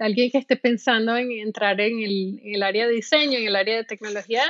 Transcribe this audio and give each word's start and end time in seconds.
alguien 0.00 0.30
que 0.30 0.38
esté 0.38 0.56
pensando 0.56 1.16
en 1.16 1.30
entrar 1.30 1.80
en 1.80 2.00
el, 2.00 2.62
área 2.62 2.86
de 2.86 2.94
diseño, 2.94 3.38
en 3.38 3.46
el 3.46 3.56
área 3.56 3.76
de 3.76 3.84
tecnología, 3.84 4.42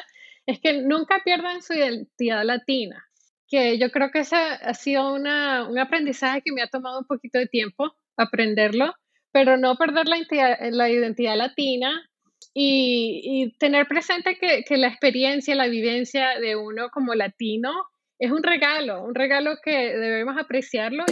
es 0.46 0.60
que 0.60 0.82
nunca 0.82 1.22
pierdan 1.24 1.62
su 1.62 1.74
identidad 1.74 2.44
latina, 2.44 3.04
que 3.48 3.78
yo 3.78 3.90
creo 3.90 4.10
que 4.10 4.20
ese 4.20 4.36
ha 4.36 4.74
sido 4.74 5.14
un 5.14 5.26
aprendizaje 5.78 6.42
que 6.42 6.52
me 6.52 6.62
ha 6.62 6.68
tomado 6.68 6.98
un 6.98 7.06
poquito 7.06 7.38
de 7.38 7.46
tiempo 7.46 7.94
aprenderlo, 8.16 8.94
pero 9.32 9.56
no 9.56 9.76
perder 9.76 10.06
la 10.06 10.16
identidad, 10.18 10.58
la 10.70 10.90
identidad 10.90 11.36
latina 11.36 12.08
y, 12.52 13.54
tener 13.58 13.86
presente 13.88 14.38
que 14.38 14.76
la 14.76 14.88
experiencia, 14.88 15.54
la 15.54 15.66
vivencia 15.66 16.38
de 16.38 16.56
uno 16.56 16.90
como 16.90 17.14
latino 17.14 17.72
es 18.18 18.30
un 18.30 18.42
regalo, 18.42 19.02
un 19.02 19.14
regalo 19.14 19.56
que 19.62 19.96
debemos 19.96 20.36
apreciarlo. 20.38 21.04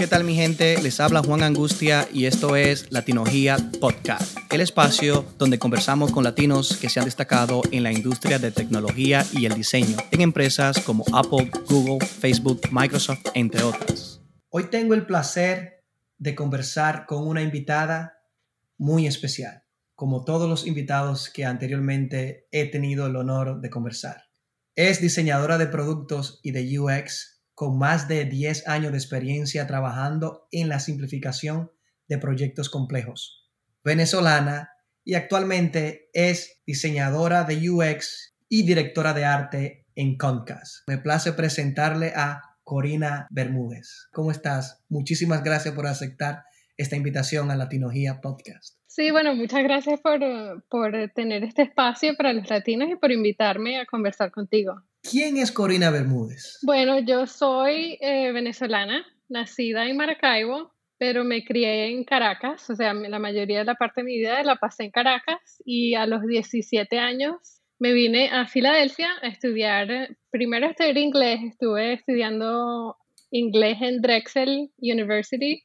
¿Qué 0.00 0.06
tal 0.06 0.24
mi 0.24 0.34
gente? 0.34 0.80
Les 0.82 0.98
habla 0.98 1.22
Juan 1.22 1.42
Angustia 1.42 2.08
y 2.10 2.24
esto 2.24 2.56
es 2.56 2.90
Latinogía 2.90 3.58
Podcast, 3.82 4.34
el 4.50 4.62
espacio 4.62 5.26
donde 5.36 5.58
conversamos 5.58 6.10
con 6.10 6.24
latinos 6.24 6.78
que 6.78 6.88
se 6.88 7.00
han 7.00 7.04
destacado 7.04 7.60
en 7.70 7.82
la 7.82 7.92
industria 7.92 8.38
de 8.38 8.50
tecnología 8.50 9.26
y 9.34 9.44
el 9.44 9.52
diseño 9.52 9.98
en 10.10 10.22
empresas 10.22 10.80
como 10.80 11.04
Apple, 11.12 11.50
Google, 11.68 11.98
Facebook, 12.06 12.62
Microsoft, 12.72 13.26
entre 13.34 13.62
otras. 13.62 14.22
Hoy 14.48 14.70
tengo 14.70 14.94
el 14.94 15.04
placer 15.04 15.84
de 16.16 16.34
conversar 16.34 17.04
con 17.04 17.28
una 17.28 17.42
invitada 17.42 18.22
muy 18.78 19.06
especial, 19.06 19.64
como 19.94 20.24
todos 20.24 20.48
los 20.48 20.66
invitados 20.66 21.28
que 21.28 21.44
anteriormente 21.44 22.48
he 22.52 22.70
tenido 22.70 23.06
el 23.06 23.16
honor 23.16 23.60
de 23.60 23.68
conversar. 23.68 24.30
Es 24.74 25.02
diseñadora 25.02 25.58
de 25.58 25.66
productos 25.66 26.40
y 26.42 26.52
de 26.52 26.78
UX 26.80 27.39
con 27.60 27.76
más 27.76 28.08
de 28.08 28.24
10 28.24 28.68
años 28.68 28.90
de 28.90 28.96
experiencia 28.96 29.66
trabajando 29.66 30.48
en 30.50 30.70
la 30.70 30.80
simplificación 30.80 31.70
de 32.08 32.16
proyectos 32.16 32.70
complejos. 32.70 33.50
Venezolana 33.84 34.70
y 35.04 35.12
actualmente 35.12 36.08
es 36.14 36.62
diseñadora 36.66 37.44
de 37.44 37.68
UX 37.68 38.34
y 38.48 38.62
directora 38.62 39.12
de 39.12 39.26
arte 39.26 39.86
en 39.94 40.16
Concast. 40.16 40.88
Me 40.88 40.96
place 40.96 41.34
presentarle 41.34 42.14
a 42.16 42.40
Corina 42.64 43.26
Bermúdez. 43.28 44.08
¿Cómo 44.10 44.30
estás? 44.30 44.82
Muchísimas 44.88 45.44
gracias 45.44 45.74
por 45.74 45.86
aceptar 45.86 46.44
esta 46.78 46.96
invitación 46.96 47.50
a 47.50 47.56
Latinogía 47.56 48.22
Podcast. 48.22 48.78
Sí, 48.86 49.10
bueno, 49.10 49.34
muchas 49.34 49.62
gracias 49.64 50.00
por, 50.00 50.18
por 50.70 50.92
tener 51.14 51.44
este 51.44 51.60
espacio 51.60 52.16
para 52.16 52.32
los 52.32 52.48
latinos 52.48 52.88
y 52.90 52.96
por 52.96 53.12
invitarme 53.12 53.78
a 53.78 53.84
conversar 53.84 54.30
contigo. 54.30 54.82
¿Quién 55.10 55.38
es 55.38 55.50
Corina 55.50 55.90
Bermúdez? 55.90 56.60
Bueno, 56.62 57.00
yo 57.00 57.26
soy 57.26 57.98
eh, 58.00 58.30
venezolana, 58.30 59.04
nacida 59.28 59.88
en 59.88 59.96
Maracaibo, 59.96 60.72
pero 60.98 61.24
me 61.24 61.44
crié 61.44 61.88
en 61.88 62.04
Caracas, 62.04 62.70
o 62.70 62.76
sea, 62.76 62.94
la 62.94 63.18
mayoría 63.18 63.58
de 63.58 63.64
la 63.64 63.74
parte 63.74 64.02
de 64.02 64.04
mi 64.04 64.18
vida 64.18 64.40
la 64.44 64.54
pasé 64.54 64.84
en 64.84 64.92
Caracas 64.92 65.60
y 65.64 65.96
a 65.96 66.06
los 66.06 66.24
17 66.24 66.96
años 67.00 67.60
me 67.80 67.92
vine 67.92 68.30
a 68.30 68.46
Filadelfia 68.46 69.08
a 69.20 69.26
estudiar, 69.26 70.16
primero 70.30 70.66
a 70.66 70.70
estudiar 70.70 70.96
inglés, 70.96 71.40
estuve 71.42 71.94
estudiando 71.94 72.96
inglés 73.32 73.78
en 73.80 74.02
Drexel 74.02 74.70
University, 74.78 75.64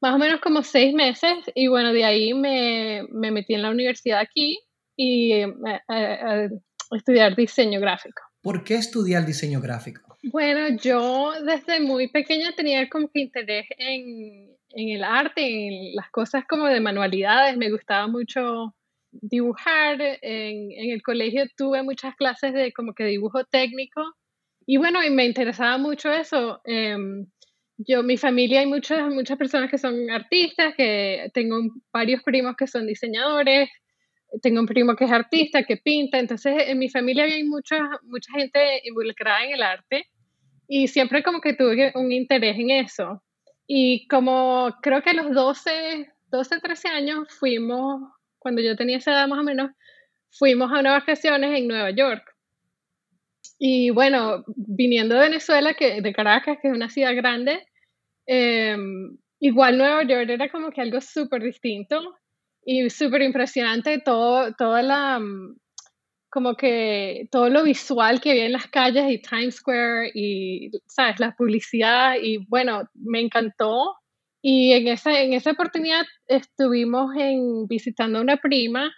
más 0.00 0.16
o 0.16 0.18
menos 0.18 0.40
como 0.40 0.64
seis 0.64 0.92
meses, 0.92 1.32
y 1.54 1.68
bueno, 1.68 1.92
de 1.92 2.04
ahí 2.04 2.34
me, 2.34 3.06
me 3.12 3.30
metí 3.30 3.54
en 3.54 3.62
la 3.62 3.70
universidad 3.70 4.18
aquí 4.18 4.58
y 4.96 5.32
eh, 5.32 5.54
a 5.88 6.48
estudiar 6.90 7.36
diseño 7.36 7.78
gráfico. 7.78 8.20
¿Por 8.44 8.62
qué 8.62 8.74
estudiar 8.74 9.24
diseño 9.24 9.58
gráfico? 9.58 10.18
Bueno, 10.22 10.76
yo 10.76 11.32
desde 11.46 11.80
muy 11.80 12.08
pequeña 12.08 12.52
tenía 12.54 12.86
como 12.90 13.08
que 13.08 13.20
interés 13.20 13.66
en, 13.78 14.50
en 14.68 14.88
el 14.90 15.02
arte, 15.02 15.40
en 15.40 15.96
las 15.96 16.10
cosas 16.10 16.44
como 16.46 16.66
de 16.66 16.78
manualidades. 16.78 17.56
Me 17.56 17.70
gustaba 17.70 18.06
mucho 18.06 18.74
dibujar. 19.12 19.96
En, 20.20 20.90
el 20.90 21.02
colegio 21.02 21.44
tuve 21.56 21.82
muchas 21.82 22.14
clases 22.16 22.52
de 22.52 22.70
como 22.74 22.92
que 22.92 23.04
dibujo 23.04 23.44
técnico. 23.44 24.02
Y 24.66 24.76
bueno, 24.76 25.02
y 25.02 25.08
me 25.08 25.24
interesaba 25.24 25.78
mucho 25.78 26.12
eso. 26.12 26.60
Um, 26.66 27.24
yo, 27.78 28.02
mi 28.02 28.18
familia, 28.18 28.60
hay 28.60 28.66
muchas, 28.66 29.10
muchas 29.10 29.38
personas 29.38 29.70
que 29.70 29.78
son 29.78 30.10
artistas, 30.10 30.74
que 30.76 31.30
tengo 31.32 31.62
varios 31.90 32.22
primos 32.22 32.56
que 32.58 32.66
son 32.66 32.86
diseñadores, 32.86 33.70
tengo 34.42 34.60
un 34.60 34.66
primo 34.66 34.96
que 34.96 35.04
es 35.04 35.12
artista, 35.12 35.64
que 35.64 35.76
pinta, 35.76 36.18
entonces 36.18 36.54
en 36.68 36.78
mi 36.78 36.88
familia 36.88 37.24
hay 37.24 37.44
mucha, 37.44 37.78
mucha 38.02 38.32
gente 38.32 38.80
involucrada 38.84 39.44
en 39.44 39.54
el 39.54 39.62
arte 39.62 40.08
y 40.66 40.88
siempre 40.88 41.22
como 41.22 41.40
que 41.40 41.54
tuve 41.54 41.92
un 41.94 42.12
interés 42.12 42.58
en 42.58 42.70
eso. 42.70 43.22
Y 43.66 44.06
como 44.08 44.74
creo 44.82 45.02
que 45.02 45.10
a 45.10 45.14
los 45.14 45.32
12, 45.32 46.10
12, 46.26 46.60
13 46.60 46.88
años 46.88 47.28
fuimos, 47.38 48.02
cuando 48.38 48.60
yo 48.60 48.76
tenía 48.76 48.98
esa 48.98 49.12
edad 49.12 49.28
más 49.28 49.38
o 49.38 49.44
menos, 49.44 49.70
fuimos 50.30 50.70
a 50.72 50.80
unas 50.80 51.00
vacaciones 51.00 51.58
en 51.58 51.68
Nueva 51.68 51.90
York. 51.90 52.24
Y 53.58 53.90
bueno, 53.90 54.44
viniendo 54.56 55.14
de 55.14 55.28
Venezuela, 55.28 55.74
que, 55.74 56.00
de 56.00 56.12
Caracas, 56.12 56.58
que 56.60 56.68
es 56.68 56.74
una 56.74 56.90
ciudad 56.90 57.14
grande, 57.14 57.66
em, 58.26 59.16
igual 59.38 59.78
Nueva 59.78 60.02
York 60.02 60.28
era 60.28 60.48
como 60.50 60.70
que 60.70 60.80
algo 60.80 61.00
súper 61.00 61.42
distinto 61.42 62.16
y 62.64 62.88
súper 62.90 63.22
impresionante 63.22 63.98
todo, 63.98 64.52
toda 64.54 64.82
la, 64.82 65.18
mm, 65.18 65.56
como 66.30 66.56
que 66.56 67.28
todo 67.30 67.48
lo 67.48 67.62
visual 67.62 68.20
que 68.20 68.32
había 68.32 68.46
en 68.46 68.52
las 68.52 68.66
calles 68.68 69.04
y 69.08 69.22
Times 69.22 69.56
Square 69.56 70.10
y, 70.14 70.70
¿sabes? 70.86 71.20
La 71.20 71.34
publicidad 71.36 72.16
y 72.20 72.38
bueno, 72.48 72.88
me 72.94 73.20
encantó. 73.20 73.94
Y 74.42 74.72
en 74.72 74.88
esa, 74.88 75.20
en 75.20 75.32
esa 75.32 75.52
oportunidad 75.52 76.04
estuvimos 76.26 77.14
en, 77.16 77.66
visitando 77.68 78.18
a 78.18 78.22
una 78.22 78.36
prima 78.38 78.92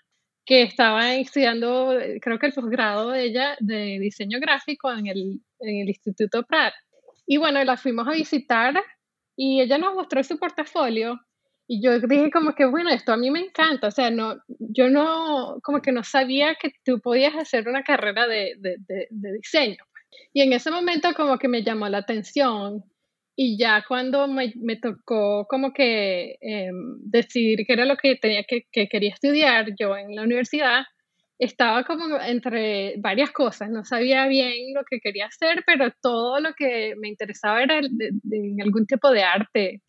que 0.47 0.63
estaba 0.63 1.15
estudiando, 1.15 1.93
creo 2.23 2.39
que 2.39 2.47
el 2.47 2.53
posgrado 2.53 3.11
de 3.11 3.25
ella 3.25 3.57
de 3.61 3.99
diseño 4.01 4.41
gráfico 4.41 4.93
en 4.93 5.07
el, 5.09 5.41
en 5.61 5.83
el 5.83 5.89
Instituto 5.89 6.45
Pratt. 6.45 6.73
Y 7.27 7.37
bueno, 7.37 7.63
la 7.65 7.77
fuimos 7.77 8.09
a 8.09 8.13
visitar 8.13 8.75
y 9.37 9.61
ella 9.61 9.79
nos 9.79 9.95
mostró 9.95 10.23
su 10.25 10.39
portafolio 10.39 11.21
y 11.69 11.83
yo 11.83 11.99
dije 11.99 12.31
como 12.31 12.55
que, 12.55 12.65
bueno, 12.65 12.91
esto 12.91 13.13
a 13.13 13.17
mí 13.17 13.31
me 13.31 13.41
encanta, 13.41 13.89
o 13.89 13.91
sea, 13.91 14.11
no, 14.11 14.37
yo 14.49 14.89
no, 14.89 15.59
como 15.63 15.83
que 15.83 15.91
no 15.91 16.05
sabía 16.05 16.55
que 16.61 16.71
tú 16.85 17.01
podías 17.01 17.35
hacer 17.35 17.69
una 17.69 17.83
carrera 17.83 18.27
de, 18.29 18.55
de, 18.59 18.77
de, 19.11 19.33
diseño. 19.33 19.77
Y 20.33 20.43
en 20.43 20.53
ese 20.53 20.71
momento 20.71 21.13
como 21.15 21.39
que 21.39 21.49
me 21.49 21.63
llamó 21.63 21.89
la 21.89 21.99
atención 21.99 22.85
y 23.35 23.59
ya 23.59 23.85
cuando 23.87 24.29
me, 24.29 24.53
me 24.57 24.77
tocó 24.77 25.47
como 25.49 25.73
que 25.73 26.37
eh, 26.41 26.71
decidir 27.01 27.65
qué 27.67 27.73
era 27.73 27.85
lo 27.85 27.97
que, 27.97 28.17
tenía 28.17 28.45
que, 28.45 28.63
que 28.71 28.89
quería 28.89 29.13
estudiar 29.13 29.67
yo 29.79 29.97
en 29.97 30.15
la 30.15 30.23
universidad, 30.23 30.85
estaba 31.39 31.85
como 31.85 32.19
entre 32.21 32.95
varias 32.99 33.31
cosas, 33.33 33.71
no 33.71 33.85
sabía 33.85 34.27
bien 34.29 34.73
lo 34.73 34.83
que 34.89 35.01
quería 35.01 35.27
hacer, 35.27 35.65
pero 35.67 35.93
todo 36.01 36.39
lo 36.41 36.55
que 36.55 36.95
me 36.99 37.09
interesaba 37.09 37.63
era 37.63 37.79
en 37.81 38.63
algún 38.63 38.87
tipo 38.87 39.11
de 39.11 39.23
arte 39.23 39.83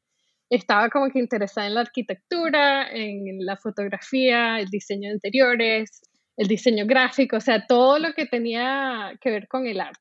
estaba 0.49 0.89
como 0.89 1.09
que 1.09 1.19
interesada 1.19 1.67
en 1.67 1.73
la 1.73 1.81
arquitectura, 1.81 2.89
en 2.91 3.45
la 3.45 3.57
fotografía, 3.57 4.59
el 4.59 4.69
diseño 4.69 5.09
de 5.09 5.15
interiores, 5.15 6.01
el 6.37 6.47
diseño 6.47 6.85
gráfico, 6.85 7.37
o 7.37 7.41
sea, 7.41 7.65
todo 7.65 7.99
lo 7.99 8.13
que 8.13 8.25
tenía 8.25 9.17
que 9.19 9.31
ver 9.31 9.47
con 9.47 9.65
el 9.65 9.81
arte. 9.81 9.99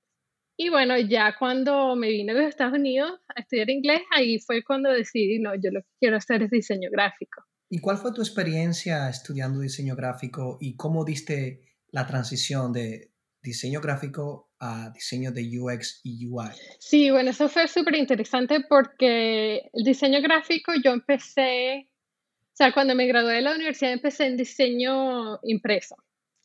Y 0.59 0.71
bueno, 0.71 0.99
ya 0.99 1.35
cuando 1.39 1.97
me 1.97 2.09
vine 2.09 2.33
de 2.33 2.41
los 2.41 2.49
Estados 2.49 2.79
Unidos 2.79 3.21
a 3.35 3.41
estudiar 3.41 3.69
inglés, 3.69 4.03
ahí 4.15 4.39
fue 4.39 4.63
cuando 4.65 4.91
decidí, 4.91 5.39
no, 5.39 5.55
yo 5.55 5.71
lo 5.71 5.83
que 5.83 5.89
quiero 6.01 6.17
hacer 6.17 6.43
es 6.43 6.51
diseño 6.51 6.89
gráfico. 6.91 7.43
¿Y 7.69 7.79
cuál 7.81 7.99
fue 7.99 8.13
tu 8.13 8.23
experiencia 8.23 9.09
estudiando 9.09 9.61
diseño 9.61 9.97
gráfico 9.97 10.57
y 10.61 10.77
cómo 10.77 11.05
diste 11.05 11.61
la 11.91 12.07
transición 12.07 12.73
de 12.73 13.13
diseño 13.43 13.81
gráfico 13.81 14.46
a 14.61 14.91
diseño 14.91 15.33
de 15.33 15.49
UX 15.59 16.01
y 16.03 16.27
UI. 16.27 16.49
Sí, 16.79 17.11
bueno, 17.11 17.31
eso 17.31 17.49
fue 17.49 17.69
súper 17.69 17.97
interesante 17.97 18.61
porque 18.69 19.71
el 19.73 19.85
diseño 19.85 20.21
gráfico 20.23 20.73
yo 20.83 20.93
empecé, 20.93 21.89
o 21.89 22.57
sea, 22.57 22.73
cuando 22.73 22.95
me 22.95 23.07
gradué 23.07 23.35
de 23.35 23.43
la 23.43 23.55
universidad 23.55 23.93
empecé 23.93 24.27
en 24.27 24.37
diseño 24.37 25.39
impreso 25.43 25.97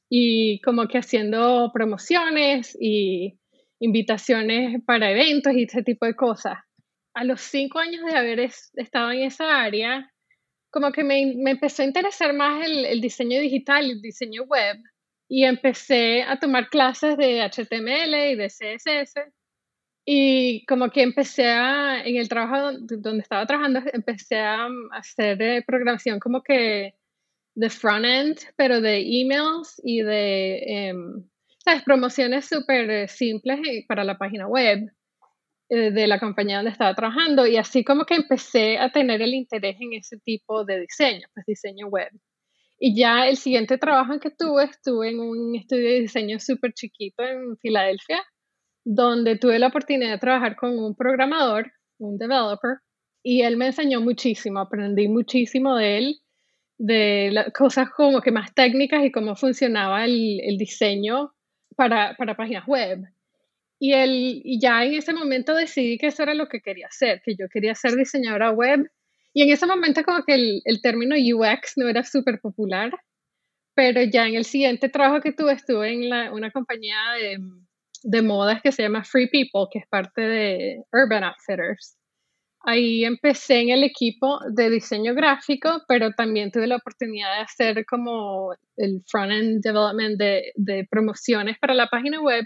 y 0.10 0.60
como 0.62 0.88
que 0.88 0.98
haciendo 0.98 1.72
promociones 1.74 2.78
y 2.80 3.40
invitaciones 3.80 4.82
para 4.86 5.12
eventos 5.12 5.54
y 5.54 5.64
ese 5.64 5.84
tipo 5.84 6.06
de 6.06 6.16
cosas. 6.16 6.58
A 7.14 7.24
los 7.24 7.42
cinco 7.42 7.80
años 7.80 8.06
de 8.06 8.18
haber 8.18 8.40
estado 8.40 9.12
en 9.12 9.24
esa 9.24 9.62
área, 9.62 10.12
como 10.70 10.92
que 10.92 11.04
me, 11.04 11.34
me 11.38 11.52
empezó 11.52 11.82
a 11.82 11.86
interesar 11.86 12.34
más 12.34 12.66
el, 12.66 12.86
el 12.86 13.02
diseño 13.02 13.40
digital, 13.40 13.90
el 13.90 14.02
diseño 14.02 14.44
web 14.44 14.78
y 15.34 15.46
empecé 15.46 16.24
a 16.24 16.38
tomar 16.40 16.68
clases 16.68 17.16
de 17.16 17.42
HTML 17.42 18.32
y 18.32 18.36
de 18.36 18.50
CSS 18.50 19.14
y 20.06 20.66
como 20.66 20.90
que 20.90 21.04
empecé 21.04 21.48
a, 21.48 22.04
en 22.06 22.18
el 22.18 22.28
trabajo 22.28 22.74
donde 22.82 23.22
estaba 23.22 23.46
trabajando, 23.46 23.80
empecé 23.94 24.40
a 24.40 24.68
hacer 24.92 25.42
eh, 25.42 25.64
programación 25.66 26.20
como 26.20 26.44
que 26.44 26.96
de 27.56 27.70
front-end, 27.70 28.40
pero 28.58 28.82
de 28.82 28.98
emails 29.00 29.82
y 29.86 30.02
de, 30.02 30.90
eh, 30.90 30.94
¿sabes? 31.64 31.84
Promociones 31.84 32.50
súper 32.50 33.08
simples 33.08 33.86
para 33.88 34.04
la 34.04 34.18
página 34.18 34.48
web. 34.48 34.92
eh, 35.70 35.92
de 35.92 36.08
la 36.08 36.20
compañía 36.20 36.58
donde 36.58 36.72
estaba 36.72 36.96
trabajando 36.96 37.48
y 37.48 37.58
así 37.58 37.86
como 37.86 38.06
que 38.06 38.16
empecé 38.16 38.78
a 38.80 38.92
tener 38.92 39.22
el 39.22 39.34
interés 39.34 39.78
en 39.80 39.94
ese 39.94 40.18
tipo 40.20 40.66
de 40.66 40.82
diseño, 40.82 41.28
pues 41.34 41.46
diseño 41.46 41.88
web. 41.88 42.12
Y 42.84 42.96
ya 42.96 43.28
el 43.28 43.38
siguiente 43.38 43.78
trabajo 43.78 44.20
que 44.20 44.32
tuve, 44.32 44.64
estuve 44.64 45.12
en 45.12 45.20
un 45.20 45.56
estudio 45.56 45.88
de 45.88 46.00
diseño 46.00 46.40
súper 46.40 46.74
chiquito 46.74 47.22
en 47.22 47.56
Filadelfia, 47.58 48.24
donde 48.84 49.38
tuve 49.38 49.60
la 49.60 49.68
oportunidad 49.68 50.14
de 50.14 50.18
trabajar 50.18 50.56
con 50.56 50.80
un 50.80 50.96
programador, 50.96 51.72
un 52.00 52.18
developer, 52.18 52.80
y 53.22 53.44
él 53.44 53.56
me 53.56 53.68
enseñó 53.68 54.02
muchísimo, 54.02 54.60
aprendí 54.60 55.08
muchísimo 55.08 55.76
de 55.76 55.98
él, 56.00 56.16
de 56.80 57.30
las 57.32 57.54
cosas 57.54 57.88
como 57.96 58.20
que 58.20 58.32
más 58.32 58.52
técnicas 58.56 59.06
y 59.06 59.12
cómo 59.12 59.36
funcionaba 59.36 60.04
el, 60.06 60.58
diseño 60.58 61.34
para, 61.76 62.16
para, 62.18 62.36
páginas 62.36 62.66
web. 62.66 63.04
Y, 63.78 63.94
él, 63.94 64.42
y 64.44 64.60
ya 64.60 64.84
en 64.84 64.96
ese 64.96 65.14
momento 65.14 65.54
decidí 65.54 66.00
que 66.00 66.08
eso 66.08 66.24
era 66.24 66.34
lo 66.34 66.48
que 66.48 66.62
quería 66.62 66.88
hacer, 66.88 67.22
que 67.24 67.36
yo 67.36 67.46
quería 67.48 67.76
ser 67.76 67.96
diseñadora 67.96 68.50
web 68.50 68.90
y 69.34 69.44
en 69.44 69.52
ese 69.52 69.66
momento 69.66 70.04
como 70.04 70.24
que 70.24 70.34
el, 70.34 70.62
el 70.66 70.82
término 70.82 71.16
UX 71.16 71.74
no 71.78 71.88
era 71.88 72.04
súper 72.04 72.40
popular, 72.42 72.92
pero 73.76 74.02
ya 74.04 74.28
en 74.28 74.36
el 74.36 74.46
siguiente 74.46 74.90
trabajo 74.90 75.22
que 75.22 75.32
tuve 75.32 75.54
estuve 75.54 75.94
en 75.94 76.10
la, 76.10 76.32
una 76.34 76.52
compañía 76.52 76.98
de, 77.20 77.38
de 78.04 78.22
modas 78.22 78.62
que 78.62 78.72
se 78.72 78.84
llama 78.84 79.04
Free 79.04 79.30
People, 79.30 79.68
que 79.72 79.80
es 79.80 79.88
parte 79.88 80.22
de 80.22 80.84
Urban 80.92 81.24
Outfitters. 81.24 81.98
Ahí 82.64 83.06
empecé 83.06 83.62
en 83.62 83.70
el 83.70 83.84
equipo 83.84 84.40
de 84.54 84.70
diseño 84.70 85.16
gráfico, 85.16 85.82
pero 85.88 86.12
también 86.12 86.52
tuve 86.52 86.68
la 86.68 86.76
oportunidad 86.76 87.38
de 87.38 87.42
hacer 87.42 87.86
como 87.86 88.54
el 88.78 89.02
front-end 89.08 89.62
development 89.64 90.20
de, 90.20 90.52
de 90.56 90.88
promociones 90.90 91.58
para 91.60 91.74
la 91.74 91.88
página 91.88 92.22
web 92.22 92.46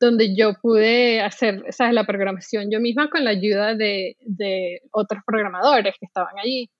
donde 0.00 0.34
yo 0.34 0.54
pude 0.60 1.20
hacer 1.20 1.62
¿sabes? 1.70 1.92
la 1.92 2.04
programación 2.04 2.70
yo 2.72 2.80
misma 2.80 3.10
con 3.10 3.22
la 3.22 3.30
ayuda 3.30 3.74
de, 3.74 4.16
de, 4.20 4.80
otros 4.92 5.22
programadores 5.26 5.94
que 6.00 6.06
estaban 6.06 6.38
allí. 6.38 6.70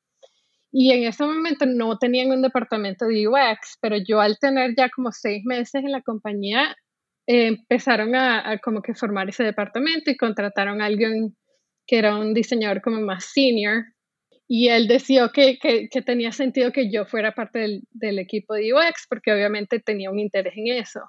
Y 0.72 0.92
en 0.92 1.04
ese 1.04 1.24
momento 1.24 1.66
no 1.66 1.98
tenían 1.98 2.30
un 2.30 2.42
departamento 2.42 3.06
de 3.06 3.28
UX, 3.28 3.76
pero 3.80 3.96
yo 3.98 4.20
al 4.20 4.38
tener 4.38 4.74
ya 4.76 4.88
como 4.88 5.12
seis 5.12 5.42
meses 5.44 5.84
en 5.84 5.92
la 5.92 6.00
compañía, 6.00 6.74
empezaron 7.26 8.14
a, 8.14 8.50
a, 8.50 8.58
como 8.58 8.80
que 8.80 8.94
formar 8.94 9.28
ese 9.28 9.44
departamento 9.44 10.10
y 10.10 10.16
contrataron 10.16 10.80
a 10.80 10.86
alguien 10.86 11.36
que 11.86 11.98
era 11.98 12.16
un 12.16 12.32
diseñador 12.34 12.80
como 12.80 13.00
más 13.00 13.24
senior. 13.24 13.84
Y 14.48 14.68
él 14.68 14.88
decidió 14.88 15.30
que, 15.30 15.58
que, 15.58 15.88
que 15.88 16.02
tenía 16.02 16.32
sentido 16.32 16.72
que 16.72 16.90
yo 16.90 17.04
fuera 17.04 17.32
parte 17.32 17.58
del, 17.60 17.82
del 17.90 18.18
equipo 18.18 18.54
de 18.54 18.72
UX, 18.72 19.06
porque 19.08 19.32
obviamente 19.32 19.78
tenía 19.80 20.10
un 20.10 20.18
interés 20.18 20.54
en 20.56 20.68
eso. 20.68 21.00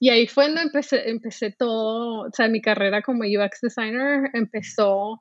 Y 0.00 0.10
ahí 0.10 0.26
fue 0.26 0.46
donde 0.46 0.62
empecé, 0.62 1.08
empecé 1.10 1.50
todo, 1.50 2.28
o 2.28 2.30
sea, 2.32 2.48
mi 2.48 2.60
carrera 2.60 3.02
como 3.02 3.24
UX 3.24 3.60
designer 3.60 4.30
empezó 4.32 5.20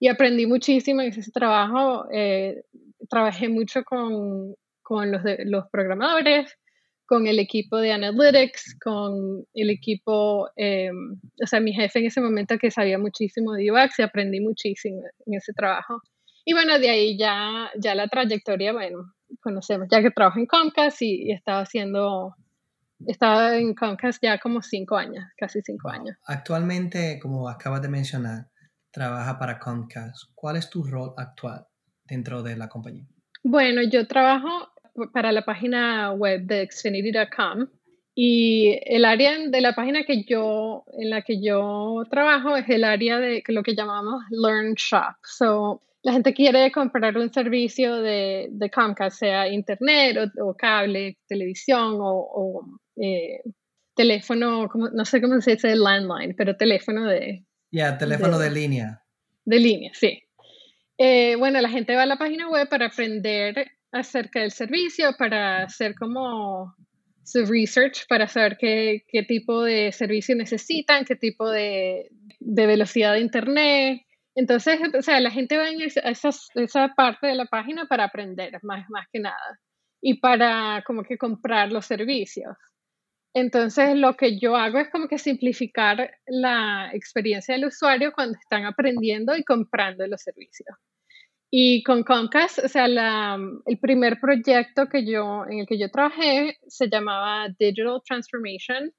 y 0.00 0.08
aprendí 0.08 0.46
muchísimo 0.46 1.00
en 1.00 1.08
ese 1.08 1.30
trabajo. 1.30 2.06
Eh, 2.12 2.62
trabajé 3.08 3.48
mucho 3.48 3.84
con, 3.84 4.54
con 4.82 5.12
los, 5.12 5.22
de, 5.22 5.44
los 5.44 5.64
programadores, 5.70 6.52
con 7.06 7.28
el 7.28 7.38
equipo 7.38 7.76
de 7.76 7.92
Analytics, 7.92 8.78
con 8.82 9.44
el 9.54 9.70
equipo, 9.70 10.48
eh, 10.56 10.90
o 11.42 11.46
sea, 11.46 11.60
mi 11.60 11.72
jefe 11.72 12.00
en 12.00 12.06
ese 12.06 12.20
momento 12.20 12.58
que 12.58 12.72
sabía 12.72 12.98
muchísimo 12.98 13.52
de 13.52 13.70
UX 13.70 14.00
y 14.00 14.02
aprendí 14.02 14.40
muchísimo 14.40 15.02
en 15.24 15.34
ese 15.34 15.52
trabajo. 15.52 16.00
Y 16.44 16.52
bueno, 16.52 16.78
de 16.80 16.90
ahí 16.90 17.16
ya, 17.16 17.70
ya 17.78 17.94
la 17.94 18.08
trayectoria, 18.08 18.72
bueno, 18.72 18.98
conocemos, 19.40 19.86
ya 19.90 20.02
que 20.02 20.10
trabajo 20.10 20.40
en 20.40 20.46
Comcast 20.46 21.00
y, 21.02 21.28
y 21.28 21.32
estaba 21.32 21.60
haciendo 21.60 22.34
estaba 23.06 23.56
en 23.56 23.74
Comcast 23.74 24.22
ya 24.22 24.38
como 24.38 24.62
cinco 24.62 24.96
años, 24.96 25.24
casi 25.36 25.60
cinco 25.62 25.88
años. 25.88 26.16
Actualmente, 26.26 27.18
como 27.20 27.48
acabas 27.48 27.82
de 27.82 27.88
mencionar, 27.88 28.46
trabaja 28.90 29.38
para 29.38 29.58
Comcast. 29.58 30.30
¿Cuál 30.34 30.56
es 30.56 30.70
tu 30.70 30.84
rol 30.84 31.12
actual 31.16 31.66
dentro 32.04 32.42
de 32.42 32.56
la 32.56 32.68
compañía? 32.68 33.06
Bueno, 33.42 33.82
yo 33.82 34.06
trabajo 34.06 34.68
para 35.12 35.32
la 35.32 35.44
página 35.44 36.12
web 36.12 36.42
de 36.42 36.68
Xfinity.com 36.70 37.68
y 38.14 38.78
el 38.86 39.04
área 39.04 39.38
de 39.38 39.60
la 39.60 39.74
página 39.74 40.04
que 40.04 40.24
yo, 40.24 40.84
en 40.98 41.10
la 41.10 41.20
que 41.20 41.42
yo 41.42 42.02
trabajo 42.10 42.56
es 42.56 42.68
el 42.70 42.84
área 42.84 43.20
de 43.20 43.42
lo 43.48 43.62
que 43.62 43.74
llamamos 43.74 44.22
Learn 44.30 44.72
Shop. 44.74 45.16
So, 45.22 45.82
la 46.02 46.12
gente 46.12 46.32
quiere 46.32 46.72
comprar 46.72 47.18
un 47.18 47.30
servicio 47.30 47.96
de, 47.96 48.48
de 48.50 48.70
Comcast, 48.70 49.18
sea 49.18 49.48
internet 49.48 50.32
o, 50.38 50.48
o 50.48 50.54
cable, 50.54 51.18
televisión 51.28 51.98
o, 52.00 52.20
o 52.20 52.78
eh, 52.96 53.42
teléfono, 53.94 54.68
no 54.92 55.04
sé 55.04 55.20
cómo 55.20 55.40
se 55.40 55.52
dice 55.52 55.74
landline, 55.74 56.34
pero 56.36 56.56
teléfono 56.56 57.06
de... 57.06 57.44
Ya, 57.70 57.98
teléfono 57.98 58.38
de, 58.38 58.48
de, 58.48 58.54
línea. 58.54 59.02
De 59.44 59.58
línea, 59.58 59.90
sí. 59.94 60.22
Eh, 60.98 61.36
bueno, 61.36 61.60
la 61.60 61.68
gente 61.68 61.94
va 61.94 62.02
a 62.02 62.06
la 62.06 62.16
página 62.16 62.48
web 62.48 62.68
para 62.68 62.86
aprender 62.86 63.72
acerca 63.92 64.40
del 64.40 64.50
servicio, 64.50 65.14
para 65.18 65.64
hacer 65.64 65.94
como 65.94 66.74
su 67.24 67.44
research, 67.44 68.06
para 68.08 68.28
saber 68.28 68.56
qué, 68.58 69.04
qué 69.08 69.22
tipo 69.22 69.62
de 69.62 69.92
servicio 69.92 70.36
necesitan, 70.36 71.04
qué 71.04 71.16
tipo 71.16 71.50
de, 71.50 72.08
de, 72.38 72.66
velocidad 72.66 73.14
de 73.14 73.20
internet. 73.20 74.02
Entonces, 74.34 74.78
o 74.96 75.02
sea, 75.02 75.20
la 75.20 75.30
gente 75.30 75.56
va 75.56 75.68
en 75.68 75.80
esa, 75.80 76.00
esa 76.10 76.94
parte 76.94 77.26
de 77.26 77.34
la 77.34 77.46
página 77.46 77.86
para 77.86 78.04
aprender, 78.04 78.58
más, 78.62 78.88
más 78.90 79.06
que 79.12 79.18
nada, 79.18 79.60
y 80.00 80.20
para 80.20 80.84
como 80.86 81.02
que 81.02 81.18
comprar 81.18 81.72
los 81.72 81.86
servicios. 81.86 82.56
Entonces, 83.38 83.94
lo 83.96 84.16
que 84.16 84.38
yo 84.38 84.56
hago 84.56 84.78
es 84.78 84.88
como 84.88 85.08
que 85.08 85.18
simplificar 85.18 86.10
la 86.26 86.88
experiencia 86.94 87.54
del 87.54 87.66
usuario 87.66 88.10
cuando 88.14 88.38
están 88.38 88.64
aprendiendo 88.64 89.36
y 89.36 89.44
comprando 89.44 90.06
los 90.06 90.22
servicios. 90.22 90.74
Y 91.50 91.82
con 91.82 92.02
Comcast, 92.02 92.60
o 92.64 92.68
sea, 92.68 92.86
el 92.86 93.78
primer 93.78 94.20
proyecto 94.20 94.88
que 94.88 95.04
yo, 95.04 95.44
en 95.50 95.58
el 95.58 95.66
que 95.66 95.78
yo 95.78 95.90
trabajé 95.90 96.56
se 96.66 96.88
llamaba 96.88 97.48
Digital 97.58 98.00
Transformation 98.06 98.90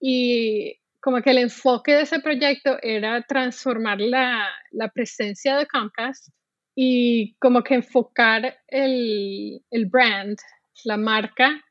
y 0.00 0.78
como 1.00 1.20
que 1.20 1.30
el 1.30 1.38
enfoque 1.38 1.92
de 1.92 2.02
ese 2.02 2.20
proyecto 2.20 2.78
era 2.82 3.22
transformar 3.22 4.00
la, 4.00 4.48
la 4.70 4.90
presencia 4.90 5.56
de 5.56 5.66
Comcast 5.66 6.28
y 6.76 7.34
como 7.40 7.64
que 7.64 7.74
enfocar 7.74 8.58
el, 8.68 9.60
el 9.72 9.86
brand, 9.86 10.38
la 10.84 10.96
marca 10.96 11.65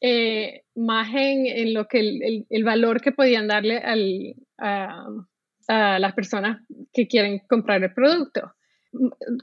eh, 0.00 0.62
más 0.76 1.08
en, 1.14 1.74
lo 1.74 1.86
que 1.88 2.44
el, 2.48 2.64
valor 2.64 3.00
que 3.00 3.12
podían 3.12 3.48
darle 3.48 3.78
al, 3.78 4.34
a, 4.58 5.98
las 5.98 6.12
personas 6.14 6.62
que 6.92 7.08
quieren 7.08 7.40
comprar 7.48 7.82
el 7.82 7.92
producto. 7.92 8.52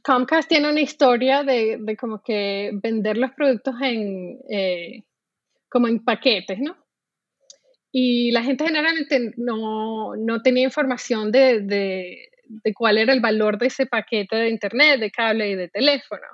Comcast 0.03 0.49
tiene 0.49 0.69
una 0.69 0.81
historia 0.81 1.43
de, 1.43 1.79
como 1.99 2.21
que 2.23 2.71
vender 2.81 3.17
los 3.17 3.31
productos 3.31 3.75
en, 3.81 4.39
eh, 4.49 5.03
como 5.69 5.87
en 5.87 6.03
paquetes, 6.03 6.59
¿no? 6.59 6.75
Y 7.91 8.31
la 8.31 8.43
gente 8.43 8.65
generalmente 8.65 9.33
no, 9.37 10.15
no 10.15 10.41
tenía 10.41 10.63
información 10.63 11.31
de, 11.31 11.61
de 11.61 12.73
cuál 12.73 12.97
era 12.97 13.13
el 13.13 13.21
valor 13.21 13.57
de 13.57 13.67
ese 13.67 13.85
paquete 13.85 14.35
de 14.35 14.49
internet, 14.49 14.99
de 14.99 15.11
cable 15.11 15.49
y 15.49 15.55
de 15.55 15.69
teléfono. 15.69 16.25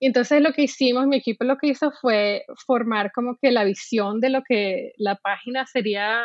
Y 0.00 0.06
entonces 0.06 0.42
lo 0.42 0.52
que 0.52 0.62
hicimos, 0.62 1.06
mi 1.06 1.16
equipo 1.16 1.44
lo 1.44 1.56
que 1.56 1.68
hizo 1.68 1.92
fue 2.00 2.44
formar 2.66 3.12
como 3.12 3.36
que 3.40 3.50
la 3.52 3.64
visión 3.64 4.20
de 4.20 4.30
lo 4.30 4.42
que 4.42 4.92
la 4.98 5.16
página 5.16 5.66
sería, 5.66 6.22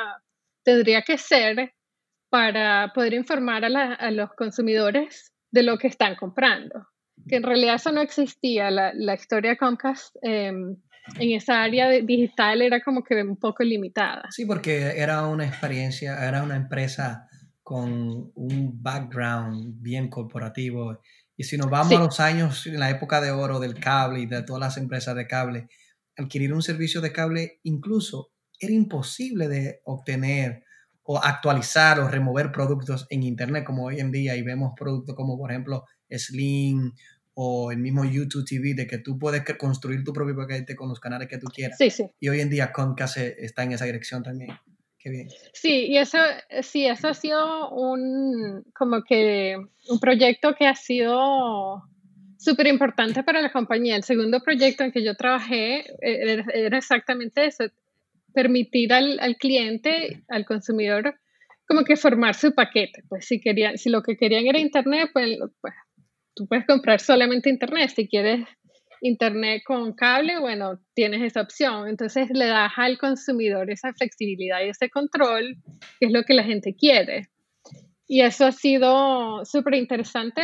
tendría 0.63 1.03
que 1.03 1.17
ser 1.17 1.73
para 2.29 2.91
poder 2.93 3.13
informar 3.13 3.65
a, 3.65 3.69
la, 3.69 3.93
a 3.93 4.11
los 4.11 4.31
consumidores 4.33 5.33
de 5.51 5.63
lo 5.63 5.77
que 5.77 5.87
están 5.87 6.15
comprando. 6.15 6.87
Que 7.27 7.37
en 7.37 7.43
realidad 7.43 7.75
eso 7.75 7.91
no 7.91 8.01
existía, 8.01 8.71
la, 8.71 8.93
la 8.93 9.15
historia 9.15 9.57
Comcast 9.57 10.15
eh, 10.21 10.47
en 10.47 11.31
esa 11.31 11.63
área 11.63 11.89
digital 11.89 12.61
era 12.61 12.81
como 12.81 13.03
que 13.03 13.21
un 13.21 13.37
poco 13.37 13.63
limitada. 13.63 14.23
Sí, 14.29 14.45
porque 14.45 14.93
era 14.95 15.25
una 15.27 15.45
experiencia, 15.45 16.27
era 16.27 16.43
una 16.43 16.55
empresa 16.55 17.27
con 17.63 18.31
un 18.35 18.81
background 18.81 19.81
bien 19.81 20.09
corporativo 20.09 20.99
y 21.39 21.45
si 21.45 21.57
nos 21.57 21.69
vamos 21.69 21.87
sí. 21.87 21.95
a 21.95 21.99
los 21.99 22.19
años, 22.19 22.67
en 22.67 22.81
la 22.81 22.89
época 22.89 23.21
de 23.21 23.31
oro 23.31 23.61
del 23.61 23.79
cable 23.79 24.19
y 24.19 24.25
de 24.25 24.43
todas 24.43 24.59
las 24.59 24.75
empresas 24.75 25.15
de 25.15 25.25
cable, 25.25 25.69
adquirir 26.17 26.53
un 26.53 26.61
servicio 26.61 26.99
de 26.99 27.13
cable 27.13 27.61
incluso 27.63 28.33
era 28.59 28.73
imposible 28.73 29.47
de 29.47 29.79
obtener 29.85 30.65
o 31.03 31.17
actualizar 31.17 31.97
o 32.01 32.09
remover 32.09 32.51
productos 32.51 33.07
en 33.09 33.23
Internet 33.23 33.63
como 33.63 33.85
hoy 33.85 34.01
en 34.01 34.11
día 34.11 34.35
y 34.35 34.41
vemos 34.41 34.73
productos 34.77 35.15
como 35.15 35.37
por 35.37 35.49
ejemplo 35.51 35.85
Slim 36.09 36.91
o 37.35 37.71
el 37.71 37.77
mismo 37.77 38.03
YouTube 38.03 38.45
TV 38.45 38.73
de 38.73 38.85
que 38.85 38.97
tú 38.97 39.17
puedes 39.17 39.41
construir 39.57 40.03
tu 40.03 40.11
propio 40.11 40.35
paquete 40.35 40.75
con 40.75 40.89
los 40.89 40.99
canales 40.99 41.29
que 41.29 41.37
tú 41.37 41.47
quieras. 41.47 41.77
Sí, 41.77 41.89
sí. 41.89 42.11
Y 42.19 42.27
hoy 42.27 42.41
en 42.41 42.49
día 42.49 42.73
Comcast 42.73 43.15
está 43.15 43.63
en 43.63 43.71
esa 43.71 43.85
dirección 43.85 44.23
también. 44.23 44.59
Qué 44.99 45.09
bien. 45.09 45.29
Sí, 45.53 45.85
y 45.87 45.97
eso, 45.97 46.17
sí, 46.61 46.85
eso 46.85 47.07
ha 47.07 47.13
sido 47.13 47.69
un, 47.69 48.63
como 48.77 49.03
que, 49.03 49.55
un 49.89 49.99
proyecto 49.99 50.55
que 50.55 50.67
ha 50.67 50.75
sido 50.75 51.83
súper 52.37 52.67
importante 52.67 53.23
para 53.23 53.41
la 53.41 53.51
compañía. 53.51 53.95
El 53.95 54.03
segundo 54.03 54.41
proyecto 54.41 54.83
en 54.83 54.91
que 54.91 55.03
yo 55.03 55.15
trabajé 55.15 55.85
era, 56.01 56.45
era 56.53 56.77
exactamente 56.77 57.45
eso, 57.45 57.65
permitir 58.33 58.93
al, 58.93 59.19
al, 59.19 59.37
cliente, 59.37 60.23
al 60.27 60.45
consumidor, 60.45 61.15
como 61.65 61.83
que 61.83 61.95
formar 61.95 62.35
su 62.35 62.53
paquete. 62.53 63.03
Pues 63.07 63.25
si, 63.25 63.39
querían, 63.39 63.77
si 63.77 63.89
lo 63.89 64.01
que 64.03 64.17
querían 64.17 64.47
era 64.47 64.59
internet, 64.59 65.11
pues, 65.13 65.37
pues 65.61 65.73
tú 66.33 66.47
puedes 66.47 66.65
comprar 66.65 66.99
solamente 66.99 67.49
internet. 67.49 67.91
Si 67.95 68.07
quieres 68.07 68.45
internet 69.01 69.63
con 69.65 69.93
cable, 69.93 70.39
bueno, 70.39 70.79
tienes 70.93 71.21
esa 71.21 71.41
opción. 71.41 71.87
Entonces 71.87 72.29
le 72.31 72.45
das 72.45 72.71
al 72.77 72.97
consumidor 72.97 73.71
esa 73.71 73.93
flexibilidad 73.93 74.61
y 74.61 74.69
ese 74.69 74.89
control, 74.89 75.57
que 75.99 76.07
es 76.07 76.11
lo 76.11 76.23
que 76.23 76.33
la 76.33 76.43
gente 76.43 76.75
quiere. 76.75 77.29
Y 78.07 78.21
eso 78.21 78.47
ha 78.47 78.51
sido 78.51 79.45
súper 79.45 79.75
interesante, 79.75 80.41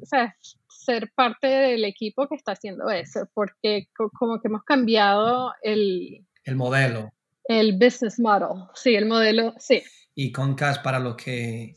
o 0.00 0.06
sea, 0.06 0.36
ser 0.68 1.10
parte 1.14 1.48
del 1.48 1.84
equipo 1.84 2.28
que 2.28 2.36
está 2.36 2.52
haciendo 2.52 2.88
eso, 2.88 3.28
porque 3.34 3.88
como 3.94 4.40
que 4.40 4.48
hemos 4.48 4.62
cambiado 4.62 5.52
el... 5.62 6.24
El 6.44 6.56
modelo. 6.56 7.12
El 7.44 7.72
business 7.72 8.20
model, 8.20 8.64
sí, 8.74 8.94
el 8.94 9.06
modelo, 9.06 9.54
sí. 9.58 9.82
Y 10.14 10.30
Comcast, 10.30 10.84
para 10.84 11.00
los 11.00 11.16
que 11.16 11.74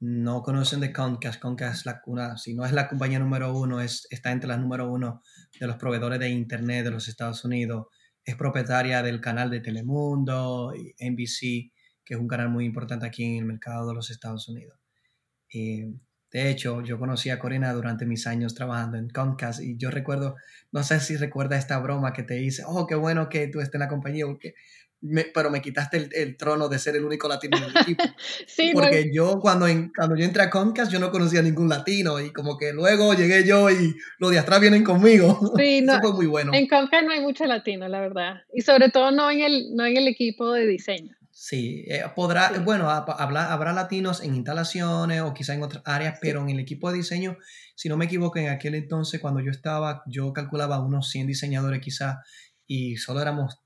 no 0.00 0.42
conocen 0.42 0.80
de 0.80 0.92
Comcast, 0.92 1.40
Comcast 1.40 1.86
la, 1.86 2.02
una, 2.06 2.36
si 2.36 2.54
no 2.54 2.64
es 2.64 2.72
la 2.72 2.88
compañía 2.88 3.18
número 3.18 3.56
uno, 3.56 3.80
es, 3.80 4.06
está 4.10 4.32
entre 4.32 4.48
las 4.48 4.58
número 4.58 4.90
uno 4.90 5.22
de 5.58 5.66
los 5.66 5.76
proveedores 5.76 6.18
de 6.18 6.30
Internet 6.30 6.84
de 6.84 6.90
los 6.90 7.08
Estados 7.08 7.44
Unidos. 7.44 7.86
Es 8.24 8.36
propietaria 8.36 9.02
del 9.02 9.20
canal 9.20 9.50
de 9.50 9.60
Telemundo, 9.60 10.72
NBC, 10.98 11.72
que 12.04 12.14
es 12.14 12.20
un 12.20 12.28
canal 12.28 12.48
muy 12.48 12.64
importante 12.64 13.06
aquí 13.06 13.24
en 13.24 13.38
el 13.38 13.44
mercado 13.44 13.88
de 13.88 13.94
los 13.94 14.10
Estados 14.10 14.48
Unidos. 14.48 14.78
Eh, 15.52 15.92
de 16.34 16.50
hecho, 16.50 16.82
yo 16.82 16.98
conocí 16.98 17.30
a 17.30 17.38
Corina 17.38 17.72
durante 17.72 18.06
mis 18.06 18.26
años 18.26 18.56
trabajando 18.56 18.98
en 18.98 19.08
Comcast 19.08 19.60
y 19.62 19.76
yo 19.76 19.92
recuerdo, 19.92 20.34
no 20.72 20.82
sé 20.82 20.98
si 20.98 21.16
recuerda 21.16 21.56
esta 21.56 21.78
broma 21.78 22.12
que 22.12 22.24
te 22.24 22.42
hice, 22.42 22.64
oh, 22.66 22.88
qué 22.88 22.96
bueno 22.96 23.28
que 23.28 23.46
tú 23.46 23.60
estés 23.60 23.74
en 23.74 23.80
la 23.82 23.88
compañía, 23.88 24.26
porque 24.26 24.54
pero 25.34 25.50
me 25.50 25.60
quitaste 25.60 26.08
el, 26.12 26.36
trono 26.36 26.68
de 26.68 26.78
ser 26.78 26.96
el 26.96 27.04
único 27.04 27.28
latino 27.28 27.58
en 27.58 27.64
el 27.64 27.76
equipo. 27.76 28.04
sí, 28.46 28.70
porque 28.72 29.10
yo 29.12 29.38
cuando, 29.40 29.66
cuando 29.94 30.16
yo 30.16 30.24
entré 30.24 30.42
a 30.42 30.50
Comcast 30.50 30.90
yo 30.90 30.98
no 30.98 31.10
conocía 31.10 31.42
ningún 31.42 31.68
latino 31.68 32.20
y 32.20 32.32
como 32.32 32.56
que 32.56 32.72
luego 32.72 33.14
llegué 33.14 33.44
yo 33.44 33.70
y 33.70 33.94
los 34.18 34.30
de 34.30 34.38
atrás 34.38 34.60
vienen 34.60 34.84
conmigo. 34.84 35.54
Sí, 35.56 35.80
no, 35.82 35.92
Eso 35.92 36.02
fue 36.02 36.12
muy 36.14 36.26
bueno. 36.26 36.52
En 36.54 36.66
Comcast 36.66 37.04
no 37.04 37.12
hay 37.12 37.20
mucho 37.20 37.44
latino, 37.44 37.86
la 37.88 38.00
verdad. 38.00 38.42
Y 38.52 38.62
sobre 38.62 38.90
todo 38.90 39.10
no 39.10 39.30
en 39.30 39.40
el, 39.40 39.74
no 39.74 39.84
en 39.84 39.96
el 39.96 40.08
equipo 40.08 40.52
de 40.52 40.66
diseño. 40.66 41.14
Sí, 41.30 41.84
eh, 41.88 42.04
podrá, 42.14 42.52
bueno, 42.60 42.88
habrá, 42.88 43.52
habrá 43.52 43.72
latinos 43.72 44.22
en 44.22 44.36
instalaciones 44.36 45.20
o 45.20 45.34
quizá 45.34 45.52
en 45.52 45.64
otras 45.64 45.82
áreas, 45.84 46.18
pero 46.22 46.40
en 46.40 46.50
el 46.50 46.60
equipo 46.60 46.90
de 46.90 46.98
diseño, 46.98 47.36
si 47.74 47.88
no 47.88 47.96
me 47.96 48.04
equivoco, 48.04 48.38
en 48.38 48.50
aquel 48.50 48.76
entonces 48.76 49.20
cuando 49.20 49.40
yo 49.40 49.50
estaba, 49.50 50.04
yo 50.06 50.32
calculaba 50.32 50.78
unos 50.78 51.10
100 51.10 51.26
diseñadores 51.26 51.80
quizá 51.80 52.20
y 52.68 52.96
solo 52.96 53.20
éramos 53.20 53.63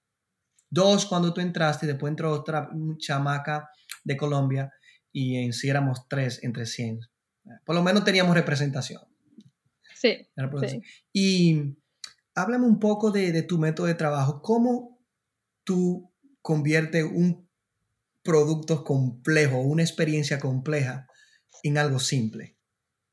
dos 0.70 1.06
cuando 1.06 1.32
tú 1.32 1.40
entraste, 1.40 1.86
y 1.86 1.88
después 1.88 2.10
entró 2.10 2.32
otra 2.32 2.68
chamaca 2.98 3.70
de 4.04 4.16
Colombia 4.16 4.72
y 5.12 5.36
en 5.36 5.52
sí 5.52 5.68
éramos 5.68 6.08
tres 6.08 6.42
entre 6.42 6.66
100. 6.66 7.00
Por 7.64 7.74
lo 7.74 7.82
menos 7.82 8.04
teníamos 8.04 8.34
representación. 8.34 9.02
Sí. 9.94 10.28
Y 11.12 11.76
háblame 12.34 12.66
un 12.66 12.78
poco 12.78 13.10
de, 13.10 13.42
tu 13.42 13.58
método 13.58 13.86
de 13.86 13.94
trabajo. 13.94 14.42
¿Cómo 14.42 15.00
tú 15.64 16.12
conviertes 16.40 17.04
un 17.04 17.48
producto 18.22 18.84
complejo, 18.84 19.60
una 19.60 19.82
experiencia 19.82 20.38
compleja 20.38 21.08
en 21.62 21.78
algo 21.78 21.98
simple? 21.98 22.56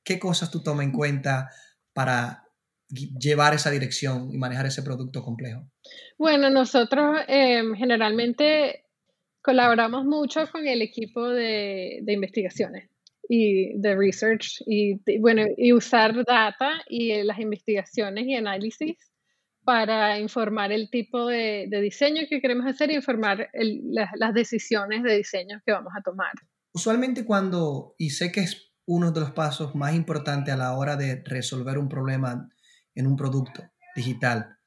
¿Qué 0.03 0.19
cosas 0.19 0.51
tú 0.51 0.61
tomas 0.61 0.85
en 0.85 0.91
cuenta 0.91 1.49
para 1.93 2.44
llevar 2.89 3.53
esa 3.53 3.71
dirección 3.71 4.29
y 4.31 4.37
manejar 4.37 4.65
ese 4.65 4.83
producto 4.83 5.23
complejo? 5.23 5.67
Bueno, 6.17 6.49
nosotros 6.49 7.21
em, 7.27 7.75
generalmente 7.75 8.85
colaboramos 9.41 10.05
mucho 10.05 10.47
con 10.51 10.67
el 10.67 10.81
equipo 10.81 11.27
de, 11.29 12.03
investigaciones 12.07 12.89
y 13.27 13.79
de 13.79 13.95
research 13.95 14.61
y 14.67 14.99
bueno 15.19 15.45
y 15.57 15.73
usar 15.73 16.23
data 16.25 16.83
y 16.87 17.23
las 17.23 17.39
investigaciones 17.39 18.25
y 18.27 18.35
análisis 18.35 18.97
para 19.63 20.19
informar 20.19 20.71
el 20.71 20.89
tipo 20.89 21.25
de, 21.25 21.67
diseño 21.81 22.21
que 22.29 22.39
queremos 22.39 22.67
hacer 22.67 22.91
e 22.91 22.95
informar 22.95 23.49
las 23.53 24.33
decisiones 24.33 25.03
de 25.03 25.17
diseño 25.17 25.61
que 25.65 25.71
vamos 25.71 25.91
a 25.97 26.01
tomar. 26.01 26.31
Usualmente 26.71 27.25
cuando, 27.25 27.95
y 27.97 28.11
sé 28.11 28.31
que 28.31 28.41
es 28.41 28.73
uno 28.85 29.11
de 29.11 29.21
los 29.21 29.31
pasos 29.31 29.75
más 29.75 29.95
importantes 29.95 30.53
a 30.53 30.57
la 30.57 30.77
hora 30.77 30.95
de 30.95 31.23
resolver 31.25 31.79
un 31.79 31.89
problema 31.89 32.49
en 32.95 33.07
un 33.07 33.15
producto 33.15 33.63
digital, 33.95 34.57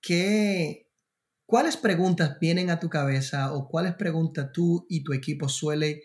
¿qué, 0.00 0.88
¿cuáles 1.46 1.76
preguntas 1.76 2.38
vienen 2.40 2.70
a 2.70 2.80
tu 2.80 2.88
cabeza 2.88 3.52
o 3.52 3.68
cuáles 3.68 3.94
preguntas 3.94 4.50
tú 4.52 4.86
y 4.88 5.04
tu 5.04 5.12
equipo 5.12 5.48
suele 5.48 6.02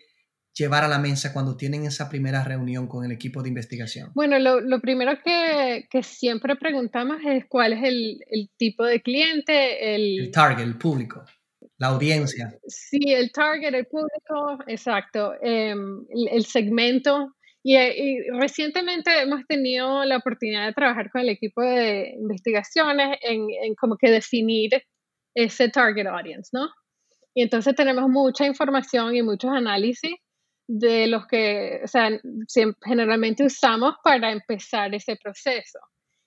llevar 0.54 0.84
a 0.84 0.88
la 0.88 0.98
mesa 0.98 1.32
cuando 1.32 1.56
tienen 1.56 1.84
esa 1.84 2.08
primera 2.08 2.44
reunión 2.44 2.86
con 2.86 3.04
el 3.04 3.12
equipo 3.12 3.42
de 3.42 3.48
investigación? 3.48 4.10
Bueno, 4.14 4.38
lo, 4.38 4.80
primero 4.80 5.12
que, 5.24 6.02
siempre 6.02 6.56
preguntamos 6.56 7.18
es 7.26 7.44
cuál 7.48 7.72
es 7.74 7.82
el, 7.82 8.50
tipo 8.56 8.84
de 8.84 9.02
cliente, 9.02 9.94
el, 9.94 10.30
target, 10.30 10.64
el 10.64 10.78
público, 10.78 11.24
la 11.78 11.88
audiencia. 11.88 12.56
Sí, 12.66 13.12
el 13.12 13.32
target, 13.32 13.74
el 13.74 13.86
público, 13.86 14.58
exacto, 14.66 15.34
em, 15.42 16.04
el, 16.30 16.44
segmento 16.44 17.34
eh, 17.64 17.94
y, 17.96 18.30
recientemente 18.38 19.22
hemos 19.22 19.46
tenido 19.46 20.04
la 20.04 20.18
oportunidad 20.18 20.66
de 20.66 20.74
trabajar 20.74 21.10
con 21.10 21.22
el 21.22 21.30
equipo 21.30 21.62
de 21.62 22.14
investigaciones 22.18 23.18
en, 23.22 23.46
en, 23.62 23.74
como 23.74 23.96
que 23.96 24.10
definir 24.10 24.70
ese 25.34 25.70
target 25.70 26.06
audience, 26.06 26.50
¿no? 26.52 26.68
Y 27.34 27.42
entonces 27.42 27.74
tenemos 27.74 28.08
mucha 28.08 28.46
información 28.46 29.16
y 29.16 29.22
muchos 29.22 29.50
análisis 29.50 30.14
de 30.68 31.06
los 31.06 31.26
que, 31.26 31.80
o 31.82 31.88
sea, 31.88 32.10
generalmente 32.84 33.44
usamos 33.44 33.94
para 34.04 34.30
empezar 34.30 34.94
ese 34.94 35.16
proceso. 35.16 35.78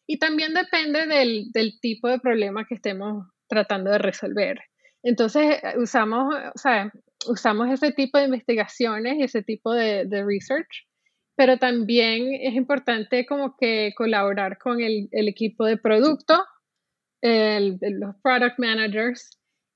Y 0.07 0.19
también 0.19 0.53
depende 0.53 1.05
del, 1.05 1.51
del 1.51 1.79
tipo 1.79 2.07
de 2.07 2.19
problema 2.19 2.65
que 2.65 2.75
estemos 2.75 3.27
tratando 3.47 3.91
de 3.91 3.99
resolver. 3.99 4.59
Entonces, 5.03 5.59
usamos, 5.77 6.33
o 6.33 6.57
sea, 6.57 6.91
usamos 7.27 7.69
ese 7.69 7.91
tipo 7.91 8.17
de 8.17 8.25
investigaciones 8.25 9.17
y 9.17 9.23
ese 9.23 9.43
tipo 9.43 9.71
de 9.71 10.23
research 10.25 10.87
pero 11.37 11.57
también 11.59 12.33
es 12.33 12.55
importante 12.55 13.27
como 13.27 13.55
que 13.57 13.93
colaborar 13.95 14.57
con 14.57 14.81
el, 14.81 15.07
el 15.11 15.27
equipo 15.27 15.65
de 15.65 15.77
producto, 15.77 16.43
el, 17.21 17.77
los 17.79 18.15
product 18.23 18.57
managers, 18.57 19.29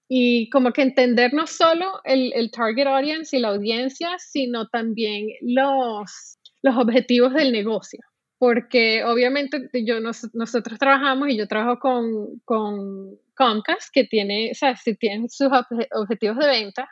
y 0.10 0.50
como 0.50 0.74
que 0.74 0.82
entender 0.82 1.36
no 1.36 1.46
solo 1.46 2.02
el, 2.04 2.34
el, 2.34 2.50
target 2.50 2.88
audience 2.88 3.38
y 3.38 3.40
la 3.40 3.50
audiencia, 3.50 4.18
sino 4.18 4.68
también 4.70 5.28
los, 5.42 6.40
los 6.64 6.76
objetivos 6.76 7.34
del 7.36 7.52
negocio. 7.52 8.00
Porque 8.40 9.04
obviamente 9.06 9.70
yo, 9.86 10.00
nosotros 10.00 10.80
trabajamos 10.80 11.30
y 11.30 11.38
yo 11.38 11.48
trabajo 11.48 11.80
con, 11.80 12.40
con 12.44 13.20
Comcast, 13.36 13.94
que 13.94 14.04
tiene, 14.06 14.50
o 14.52 14.56
sea, 14.56 14.76
si 14.76 14.96
tienen 14.96 15.30
sus 15.30 15.50
objetivos 15.92 16.38
de 16.40 16.48
venta, 16.48 16.90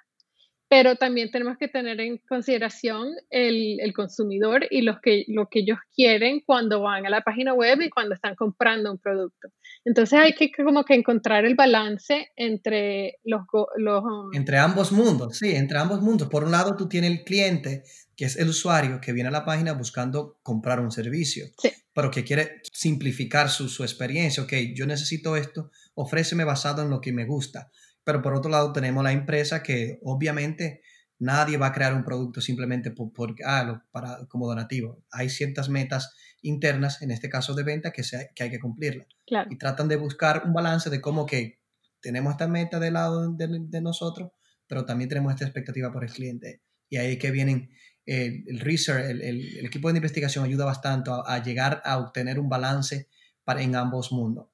pero 0.70 0.96
también 0.96 1.32
tenemos 1.32 1.58
que 1.58 1.68
tener 1.68 2.00
en 2.00 2.20
consideración 2.30 3.10
el, 3.32 3.80
el, 3.80 3.92
consumidor 3.92 4.68
y 4.70 4.84
los 4.84 5.00
que, 5.02 5.26
lo 5.28 5.48
que 5.50 5.62
ellos 5.62 5.80
quieren 5.96 6.42
cuando 6.46 6.82
van 6.82 7.08
a 7.08 7.10
la 7.10 7.22
página 7.22 7.56
web 7.56 7.82
y 7.82 7.90
cuando 7.90 8.14
están 8.14 8.36
comprando 8.36 8.92
un 8.92 9.00
producto. 9.00 9.50
Entonces 9.84 10.20
hay 10.20 10.34
que 10.34 10.52
como 10.52 10.84
que 10.84 10.94
encontrar 10.94 11.44
el 11.46 11.56
balance 11.56 12.30
entre 12.36 13.16
los... 13.24 13.42
los 13.78 14.04
um, 14.04 14.30
entre 14.36 14.60
ambos 14.60 14.92
mundos, 14.92 15.40
sí, 15.40 15.56
entre 15.56 15.80
ambos 15.80 16.02
mundos. 16.02 16.30
Por 16.30 16.44
un 16.44 16.52
lado 16.52 16.76
tú 16.76 16.88
tienes 16.88 17.10
el 17.10 17.24
cliente, 17.24 17.82
que 18.16 18.26
es 18.26 18.38
el 18.38 18.50
usuario 18.50 19.02
que 19.02 19.12
viene 19.12 19.30
a 19.30 19.32
la 19.32 19.46
página 19.46 19.74
buscando 19.74 20.38
comprar 20.44 20.80
un 20.82 20.92
servicio, 20.92 21.46
sí. 21.58 21.72
pero 21.94 22.12
que 22.12 22.24
quiere 22.24 22.62
simplificar 22.72 23.50
su, 23.50 23.70
su 23.70 23.82
experiencia. 23.84 24.44
Ok, 24.44 24.54
yo 24.76 24.86
necesito 24.86 25.36
esto, 25.36 25.72
ofréceme 25.96 26.44
basado 26.44 26.84
en 26.84 26.92
lo 26.92 27.02
que 27.02 27.12
me 27.12 27.26
gusta 27.26 27.72
pero 28.10 28.24
por 28.24 28.34
otro 28.34 28.50
lado 28.50 28.74
tenemos 28.74 29.04
la 29.04 29.12
empresa 29.12 29.62
que 29.62 30.00
obviamente 30.02 30.82
nadie 31.20 31.58
va 31.58 31.68
a 31.68 31.72
crear 31.72 31.94
un 31.94 32.04
producto 32.04 32.42
simplemente 32.42 32.90
por, 32.90 33.36
ah, 33.46 33.84
para, 33.92 34.26
como 34.28 34.48
donativo. 34.48 35.04
Hay 35.12 35.30
ciertas 35.30 35.70
metas 35.70 36.16
internas, 36.42 37.04
en 37.04 37.12
este 37.12 37.30
caso 37.30 37.54
de 37.54 37.62
venta, 37.62 37.92
que, 37.92 38.02
que 38.34 38.44
hay 38.44 38.50
que 38.50 38.60
cumplirla. 38.60 39.06
Y 39.52 39.60
tratan 39.60 39.88
de 39.88 39.98
buscar 39.98 40.42
un 40.44 40.54
balance 40.54 40.90
de 40.90 41.00
cómo 41.02 41.28
que 41.28 41.60
tenemos 42.02 42.32
esta 42.32 42.48
meta 42.48 42.80
del 42.80 42.96
lado 42.96 43.32
de, 43.32 43.82
nosotros, 43.82 44.32
pero 44.66 44.86
también 44.86 45.08
tenemos 45.08 45.32
esta 45.32 45.46
expectativa 45.46 45.92
por 45.92 46.04
el 46.04 46.12
cliente. 46.12 46.64
Y 46.90 46.98
ahí 46.98 47.20
que 47.20 47.30
vienen 47.30 47.70
el, 48.08 48.60
research, 48.60 49.06
el, 49.06 49.64
equipo 49.64 49.92
de 49.92 50.00
investigación 50.00 50.46
ayuda 50.46 50.66
bastante 50.66 51.12
a, 51.12 51.22
a, 51.28 51.44
llegar 51.44 51.84
a 51.86 52.00
obtener 52.00 52.40
un 52.40 52.50
balance 52.50 53.08
para, 53.44 53.62
en 53.62 53.76
ambos 53.76 54.12
mundos. 54.12 54.49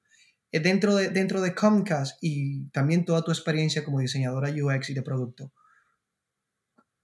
Eh, 0.56 0.60
dentro 0.60 0.94
de, 0.94 1.10
dentro 1.10 1.42
de 1.42 1.54
Comcast 1.54 2.18
y 2.22 2.70
también 2.70 3.04
toda 3.04 3.22
tu 3.22 3.30
experiencia 3.30 3.84
como 3.84 4.00
diseñadora 4.00 4.50
UX 4.50 4.88
y 4.88 4.94
de 4.94 5.02
producto, 5.02 5.52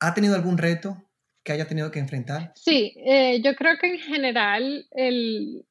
¿ha 0.01 0.15
tenido 0.15 0.35
algún 0.35 0.57
reto 0.57 1.11
que 1.45 1.53
haya 1.53 1.67
tenido 1.67 1.91
que 1.91 1.99
enfrentar? 1.99 2.53
Sí, 2.55 2.95
eh, 3.05 3.43
yo 3.43 3.55
creo 3.55 3.77
que 3.79 3.89
en 3.89 3.99
general, 3.99 4.87
el, 4.93 5.67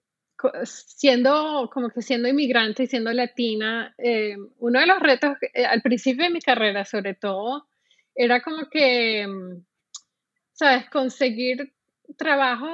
siendo 0.63 1.71
como 1.73 1.89
que 1.89 2.03
siendo 2.03 2.27
inmigrante 2.27 2.83
y 2.83 2.88
siendo 2.88 3.11
latina, 3.13 3.95
eh, 3.97 4.35
uno 4.59 4.79
de 4.79 4.85
los 4.85 5.00
retos 5.00 5.38
al 5.67 5.81
principio 5.81 6.25
de 6.25 6.29
mi 6.29 6.41
carrera 6.41 6.85
sobre 6.85 7.15
todo 7.15 7.67
era 8.13 8.41
como 8.41 8.69
que, 8.69 9.25
mm, 9.25 9.65
¿sabes? 10.51 10.88
Conseguir 10.91 11.73
trabajo 12.15 12.69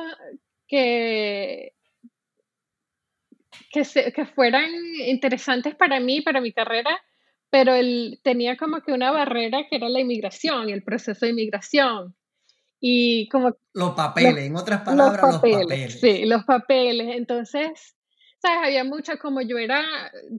que, 0.68 1.77
que, 3.72 4.12
que 4.12 4.26
fueran 4.26 4.70
interesantes 5.06 5.76
para 5.76 6.00
mí, 6.00 6.22
para 6.22 6.42
mi 6.42 6.52
carrera, 6.52 7.00
pero 7.50 7.74
él 7.74 8.20
tenía 8.24 8.58
como 8.58 8.82
que 8.82 8.92
una 8.92 9.12
barrera 9.12 9.66
que 9.70 9.78
era 9.78 9.90
la 9.90 10.00
inmigración, 10.00 10.70
el 10.70 10.84
proceso 10.84 11.26
de 11.26 11.32
inmigración. 11.32 12.16
Y 12.80 13.28
como... 13.30 13.56
Los 13.74 13.92
papeles, 13.92 14.46
en 14.46 14.56
otras 14.56 14.82
palabras, 14.82 15.22
los 15.22 15.36
papeles, 15.36 16.00
Sí, 16.00 16.26
los 16.26 16.44
papeles. 16.44 17.16
Entonces, 17.16 17.96
¿sabes? 18.40 18.60
Había 18.68 18.84
mucha, 18.84 19.18
como 19.18 19.42
yo 19.42 19.58
era 19.58 19.84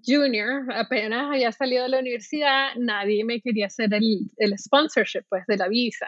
junior, 0.06 0.72
apenas 0.72 1.32
había 1.32 1.50
salido 1.52 1.84
de 1.84 1.88
la 1.88 1.98
universidad, 1.98 2.68
nadie 2.76 3.24
me 3.24 3.40
quería 3.40 3.66
hacer 3.66 3.92
el, 3.94 4.30
el 4.36 4.56
sponsorship, 4.58 5.22
pues, 5.28 5.44
de 5.46 5.56
la 5.56 5.68
visa. 5.68 6.06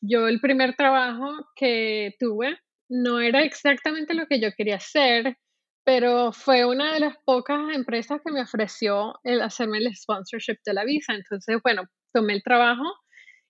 Yo 0.00 0.28
el 0.28 0.40
primer 0.40 0.76
trabajo 0.76 1.48
que 1.56 2.14
tuve 2.18 2.58
no 2.88 3.20
era 3.20 3.42
exactamente 3.42 4.14
lo 4.14 4.26
que 4.26 4.40
yo 4.40 4.48
quería 4.56 4.76
hacer, 4.76 5.36
pero 5.88 6.32
fue 6.32 6.66
una 6.66 6.92
de 6.92 7.00
las 7.00 7.16
pocas 7.24 7.74
empresas 7.74 8.20
que 8.22 8.30
me 8.30 8.42
ofreció 8.42 9.14
el 9.24 9.40
hacerme 9.40 9.78
el 9.78 9.96
sponsorship 9.96 10.58
de 10.62 10.74
la 10.74 10.84
visa. 10.84 11.14
Entonces, 11.14 11.56
bueno, 11.64 11.84
tomé 12.12 12.34
el 12.34 12.42
trabajo 12.42 12.84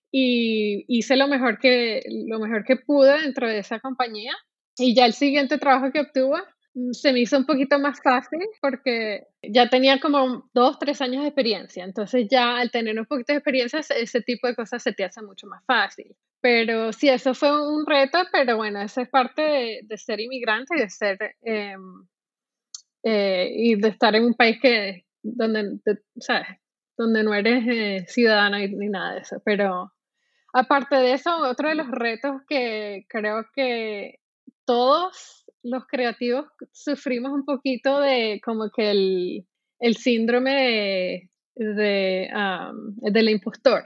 y 0.09 0.85
hice 0.87 1.17
lo 1.17 1.27
mejor 1.27 1.59
que, 1.59 2.01
lo 2.29 2.39
mejor 2.39 2.63
que 2.63 2.77
pude 2.77 3.23
dentro 3.23 3.45
de 3.45 3.57
esa 3.57 3.81
compañía. 3.81 4.31
Y 4.77 4.95
ya 4.95 5.05
el 5.05 5.11
siguiente 5.11 5.57
trabajo 5.57 5.91
que 5.91 5.99
obtuve 5.99 6.39
mm, 6.75 6.93
se 6.93 7.11
me 7.11 7.19
hizo 7.19 7.37
un 7.37 7.45
poquito 7.45 7.77
más 7.77 7.99
fácil 8.01 8.39
porque 8.61 9.23
ya 9.43 9.67
tenía 9.67 9.99
como 9.99 10.49
dos, 10.53 10.79
tres 10.79 11.01
años 11.01 11.23
de 11.23 11.27
experiencia. 11.27 11.83
Entonces 11.83 12.27
ya 12.31 12.55
al 12.55 12.71
tener 12.71 12.97
un 12.97 13.05
poquito 13.05 13.33
de 13.33 13.39
experiencia, 13.39 13.81
ese 13.81 14.21
tipo 14.21 14.47
de 14.47 14.55
cosas 14.55 14.81
se 14.81 14.93
te 14.93 15.03
hace 15.03 15.21
mucho 15.21 15.45
más 15.47 15.61
fácil. 15.65 16.15
Pero 16.39 16.93
sí, 16.93 17.09
eso 17.09 17.33
fue 17.33 17.51
un 17.51 17.85
reto, 17.85 18.19
pero 18.31 18.55
bueno, 18.55 18.81
eso 18.81 19.01
es 19.01 19.09
parte 19.09 19.81
de, 19.85 19.97
ser 19.97 20.21
inmigrante 20.21 20.77
y 20.77 20.79
de 20.79 20.89
ser 20.89 21.35
em, 21.41 22.07
eh, 23.03 23.49
y 23.53 23.75
de 23.75 23.89
estar 23.89 24.15
en 24.15 24.25
un 24.25 24.33
país 24.33 24.57
que 24.61 25.05
donde, 25.21 25.79
¿sabes? 26.19 26.47
donde 26.99 27.23
no 27.23 27.33
eres 27.33 27.63
eh, 27.67 28.05
ciudadano 28.07 28.57
ni 28.57 28.89
nada 28.89 29.13
de 29.15 29.21
eso. 29.21 29.41
Pero 29.45 29.93
aparte 30.53 30.97
de 30.97 31.13
eso, 31.13 31.35
otro 31.37 31.69
de 31.69 31.75
los 31.75 31.89
retos 31.89 32.41
que 32.47 33.05
creo 33.07 33.45
que 33.55 34.19
todos 34.65 35.45
los 35.63 35.85
creativos 35.87 36.45
sufrimos 36.73 37.31
un 37.31 37.45
poquito 37.45 37.99
de 38.01 38.41
como 38.43 38.69
que 38.69 38.91
el, 38.91 39.47
el 39.79 39.95
síndrome 39.95 40.53
de, 40.53 41.29
de 41.55 42.29
del 42.97 43.29
impostor. 43.29 43.83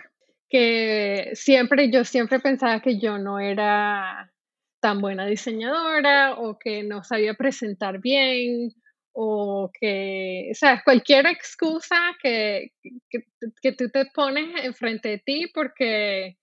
Que 0.49 1.31
siempre, 1.33 1.91
yo 1.91 2.03
siempre 2.03 2.39
pensaba 2.39 2.81
que 2.81 2.99
yo 2.99 3.17
no 3.17 3.39
era 3.39 4.31
tan 4.79 5.01
buena 5.01 5.25
diseñadora 5.25 6.35
o 6.35 6.57
que 6.59 6.83
no 6.83 7.03
sabía 7.03 7.35
presentar 7.35 7.99
bien 8.01 8.73
o 9.13 9.69
que, 9.79 10.49
o 10.51 10.55
sea, 10.55 10.81
cualquier 10.83 11.27
excusa 11.27 11.97
que, 12.21 12.71
que, 12.81 13.71
tú 13.71 13.89
te 13.89 14.05
pones 14.13 14.65
enfrente 14.65 15.09
de 15.09 15.17
ti 15.19 15.51
porque 15.53 16.37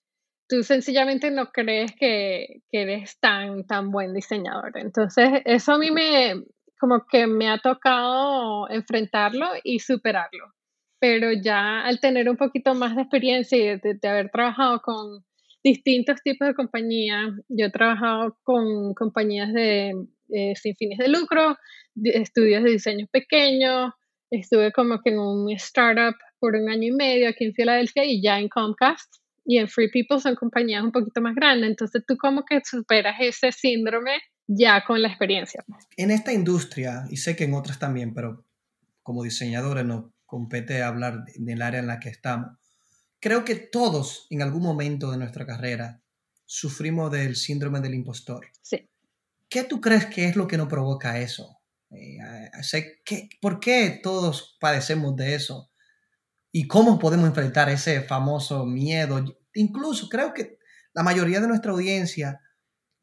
tú 0.48 0.62
sencillamente 0.62 1.30
no 1.30 1.50
crees 1.50 1.92
que, 1.98 2.62
que, 2.70 2.82
eres 2.82 3.18
tan, 3.18 3.66
tan 3.66 3.90
buen 3.90 4.14
diseñador. 4.14 4.72
Entonces, 4.76 5.42
eso 5.44 5.72
a 5.72 5.78
mí 5.78 5.90
me, 5.90 6.44
como 6.78 7.04
que 7.10 7.26
me 7.26 7.48
ha 7.48 7.58
tocado 7.58 8.68
enfrentarlo 8.70 9.46
y 9.64 9.80
superarlo. 9.80 10.52
Pero 11.00 11.32
ya 11.32 11.82
al 11.82 11.98
tener 11.98 12.28
un 12.28 12.36
poquito 12.36 12.74
más 12.74 12.94
de 12.94 13.02
experiencia 13.02 13.58
y 13.58 13.78
de, 13.78 13.94
de 14.00 14.08
haber 14.08 14.30
trabajado 14.30 14.80
con 14.82 15.24
distintos 15.62 16.22
tipos 16.22 16.48
de 16.48 16.54
compañías, 16.54 17.32
yo 17.48 17.66
he 17.66 17.70
trabajado 17.70 18.36
con 18.42 18.94
compañías 18.94 19.52
de, 19.52 19.92
eh, 20.32 20.54
sin 20.56 20.76
fines 20.76 20.99
de 20.99 21.08
lucro, 21.08 21.56
estudios 22.02 22.62
de 22.62 22.70
diseño 22.70 23.06
pequeños, 23.10 23.92
estuve 24.30 24.73
como 24.73 25.00
que 25.02 25.10
en 25.10 25.19
un 25.19 25.50
startup 25.52 26.14
por 26.38 26.54
un 26.54 26.69
año 26.69 26.88
y 26.88 26.93
medio 26.93 27.28
aquí 27.28 27.45
en 27.45 27.54
Filadelfia 27.54 28.04
y 28.04 28.23
ya 28.23 28.38
en 28.38 28.49
Comcast 28.49 29.16
y 29.45 29.58
en 29.58 29.69
Free 29.69 29.90
People 29.90 30.21
son 30.21 30.36
compañías 30.36 30.82
un 30.82 30.93
poquito 30.93 31.21
más 31.21 31.34
grandes, 31.34 31.71
entonces 31.71 32.02
tú 32.06 32.16
como 32.16 32.45
que 32.45 32.60
superas 32.64 33.16
ese 33.21 33.52
síndrome 33.52 34.21
ya 34.47 34.84
con 34.84 35.00
la 35.00 35.08
experiencia. 35.08 35.64
En 35.97 36.10
esta 36.10 36.32
industria, 36.32 37.04
y 37.10 37.16
sé 37.16 37.36
que 37.36 37.45
en 37.45 37.54
otras 37.54 37.78
también, 37.78 38.14
pero 38.14 38.45
como 39.02 39.23
diseñadores 39.23 39.84
nos 39.84 40.06
compete 40.26 40.82
hablar 40.82 41.25
del 41.36 41.62
área 41.62 41.80
en 41.80 41.86
la 41.86 42.00
que 42.00 42.08
estamos, 42.08 42.58
creo 43.21 43.45
que 43.45 43.54
todos 43.54 44.26
en 44.30 44.43
algún 44.43 44.62
momento 44.62 45.10
de 45.10 45.19
nuestra 45.19 45.47
carrera 45.47 46.02
sufrimos 46.47 47.12
del 47.12 47.36
síndrome 47.36 47.80
del 47.80 47.95
impostor. 47.95 48.47
Sí. 48.62 48.89
¿Qué 49.50 49.65
tú 49.65 49.80
crees 49.80 50.06
que 50.06 50.26
es 50.26 50.36
lo 50.36 50.47
que 50.47 50.56
nos 50.56 50.69
provoca 50.69 51.19
eso? 51.19 51.58
Eh, 51.91 52.19
¿Por 53.43 53.58
qué 53.58 53.99
todos 54.00 54.56
padecemos 54.60 55.17
de 55.17 55.34
eso? 55.34 55.73
¿Y 56.52 56.69
cómo 56.69 57.00
podemos 57.00 57.26
enfrentar 57.26 57.69
ese 57.69 58.00
famoso 58.00 58.65
miedo? 58.65 59.25
Incluso 59.54 60.08
creo 60.08 60.32
que 60.32 60.58
la 60.95 61.02
mayoría 61.02 61.41
de 61.41 61.49
nuestra 61.49 61.73
audiencia 61.73 62.41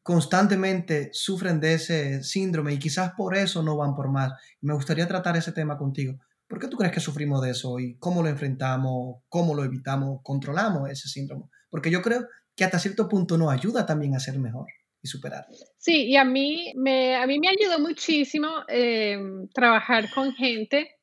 constantemente 0.02 1.10
sufren 1.12 1.60
de 1.60 1.74
ese 1.74 2.24
síndrome 2.24 2.72
y 2.72 2.78
quizás 2.78 3.12
por 3.14 3.36
eso 3.36 3.62
no 3.62 3.76
van 3.76 3.94
por 3.94 4.10
más. 4.10 4.32
Me 4.62 4.72
gustaría 4.72 5.06
tratar 5.06 5.36
ese 5.36 5.52
tema 5.52 5.76
contigo. 5.76 6.18
¿Por 6.46 6.58
qué 6.58 6.68
tú 6.68 6.78
crees 6.78 6.94
que 6.94 7.00
sufrimos 7.00 7.42
de 7.42 7.50
eso 7.50 7.78
y 7.78 7.98
cómo 7.98 8.22
lo 8.22 8.30
enfrentamos, 8.30 9.22
cómo 9.28 9.54
lo 9.54 9.64
evitamos, 9.64 10.20
controlamos 10.22 10.88
ese 10.88 11.08
síndrome? 11.08 11.44
Porque 11.68 11.90
yo 11.90 12.00
creo 12.00 12.26
que 12.56 12.64
hasta 12.64 12.78
cierto 12.78 13.06
punto 13.06 13.36
nos 13.36 13.52
ayuda 13.52 13.84
también 13.84 14.14
a 14.14 14.20
ser 14.20 14.38
mejor 14.38 14.66
y 15.02 15.08
superar. 15.08 15.46
Sí, 15.78 16.06
y 16.06 16.16
a 16.16 16.24
mí 16.24 16.72
me, 16.76 17.16
a 17.16 17.26
mí 17.26 17.38
me 17.38 17.48
ayudó 17.48 17.78
muchísimo 17.78 18.48
eh, 18.68 19.18
trabajar 19.54 20.10
con 20.10 20.32
gente 20.34 20.96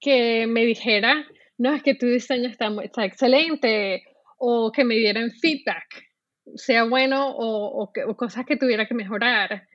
que 0.00 0.46
me 0.46 0.64
dijera, 0.64 1.26
no, 1.58 1.74
es 1.74 1.82
que 1.82 1.94
tu 1.94 2.06
diseño 2.06 2.48
está, 2.48 2.70
está 2.82 3.04
excelente, 3.04 4.04
o 4.38 4.70
que 4.72 4.84
me 4.84 4.96
dieran 4.96 5.30
feedback, 5.32 6.06
sea 6.54 6.84
bueno 6.84 7.28
o, 7.28 7.82
o 7.82 8.16
cosas 8.16 8.44
que 8.46 8.56
tuviera 8.56 8.86
que 8.86 8.94
mejorar. 8.94 9.66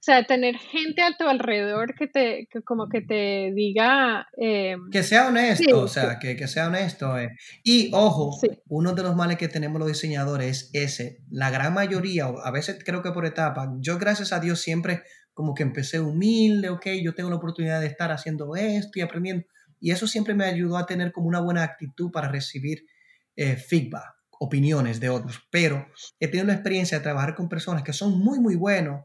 O 0.00 0.02
sea, 0.02 0.24
tener 0.24 0.56
gente 0.56 1.02
a 1.02 1.14
tu 1.14 1.28
alrededor 1.28 1.94
que 1.94 2.06
te, 2.06 2.48
que 2.50 2.62
como 2.62 2.88
que 2.88 3.02
te 3.02 3.52
diga... 3.54 4.26
Eh, 4.40 4.76
que 4.90 5.02
sea 5.02 5.28
honesto, 5.28 5.78
o 5.78 5.88
sea, 5.88 6.18
que, 6.18 6.36
que, 6.36 6.48
sea 6.48 6.68
honesto. 6.68 7.18
Eh. 7.18 7.28
Y 7.62 7.90
ojo, 7.92 8.34
uno 8.68 8.94
de 8.94 9.02
los 9.02 9.14
males 9.14 9.36
que 9.36 9.48
tenemos 9.48 9.78
los 9.78 9.88
diseñadores 9.88 10.70
es 10.72 11.00
ese. 11.00 11.18
La 11.30 11.50
gran 11.50 11.74
mayoría, 11.74 12.24
a 12.24 12.50
veces 12.50 12.78
creo 12.82 13.02
que 13.02 13.12
por 13.12 13.26
etapa, 13.26 13.74
yo 13.80 13.98
gracias 13.98 14.32
a 14.32 14.40
Dios 14.40 14.62
siempre 14.62 15.02
como 15.34 15.52
que 15.52 15.64
empecé 15.64 16.00
humilde, 16.00 16.70
ok, 16.70 16.86
yo 17.02 17.14
tengo 17.14 17.28
la 17.28 17.36
oportunidad 17.36 17.82
de 17.82 17.86
estar 17.86 18.10
haciendo 18.10 18.56
esto 18.56 18.98
y 18.98 19.02
aprendiendo. 19.02 19.44
Y 19.80 19.90
eso 19.90 20.06
siempre 20.06 20.32
me 20.32 20.46
ayudó 20.46 20.78
a 20.78 20.86
tener 20.86 21.12
como 21.12 21.28
una 21.28 21.40
buena 21.40 21.62
actitud 21.62 22.10
para 22.10 22.28
recibir 22.28 22.86
eh, 23.36 23.56
feedback, 23.56 24.14
opiniones 24.38 24.98
de 24.98 25.10
otros. 25.10 25.46
Pero 25.50 25.86
he 26.18 26.28
tenido 26.28 26.46
la 26.46 26.54
experiencia 26.54 26.96
de 26.96 27.02
trabajar 27.02 27.34
con 27.34 27.50
personas 27.50 27.82
que 27.82 27.92
son 27.92 28.18
muy, 28.18 28.40
muy 28.40 28.56
buenos 28.56 29.04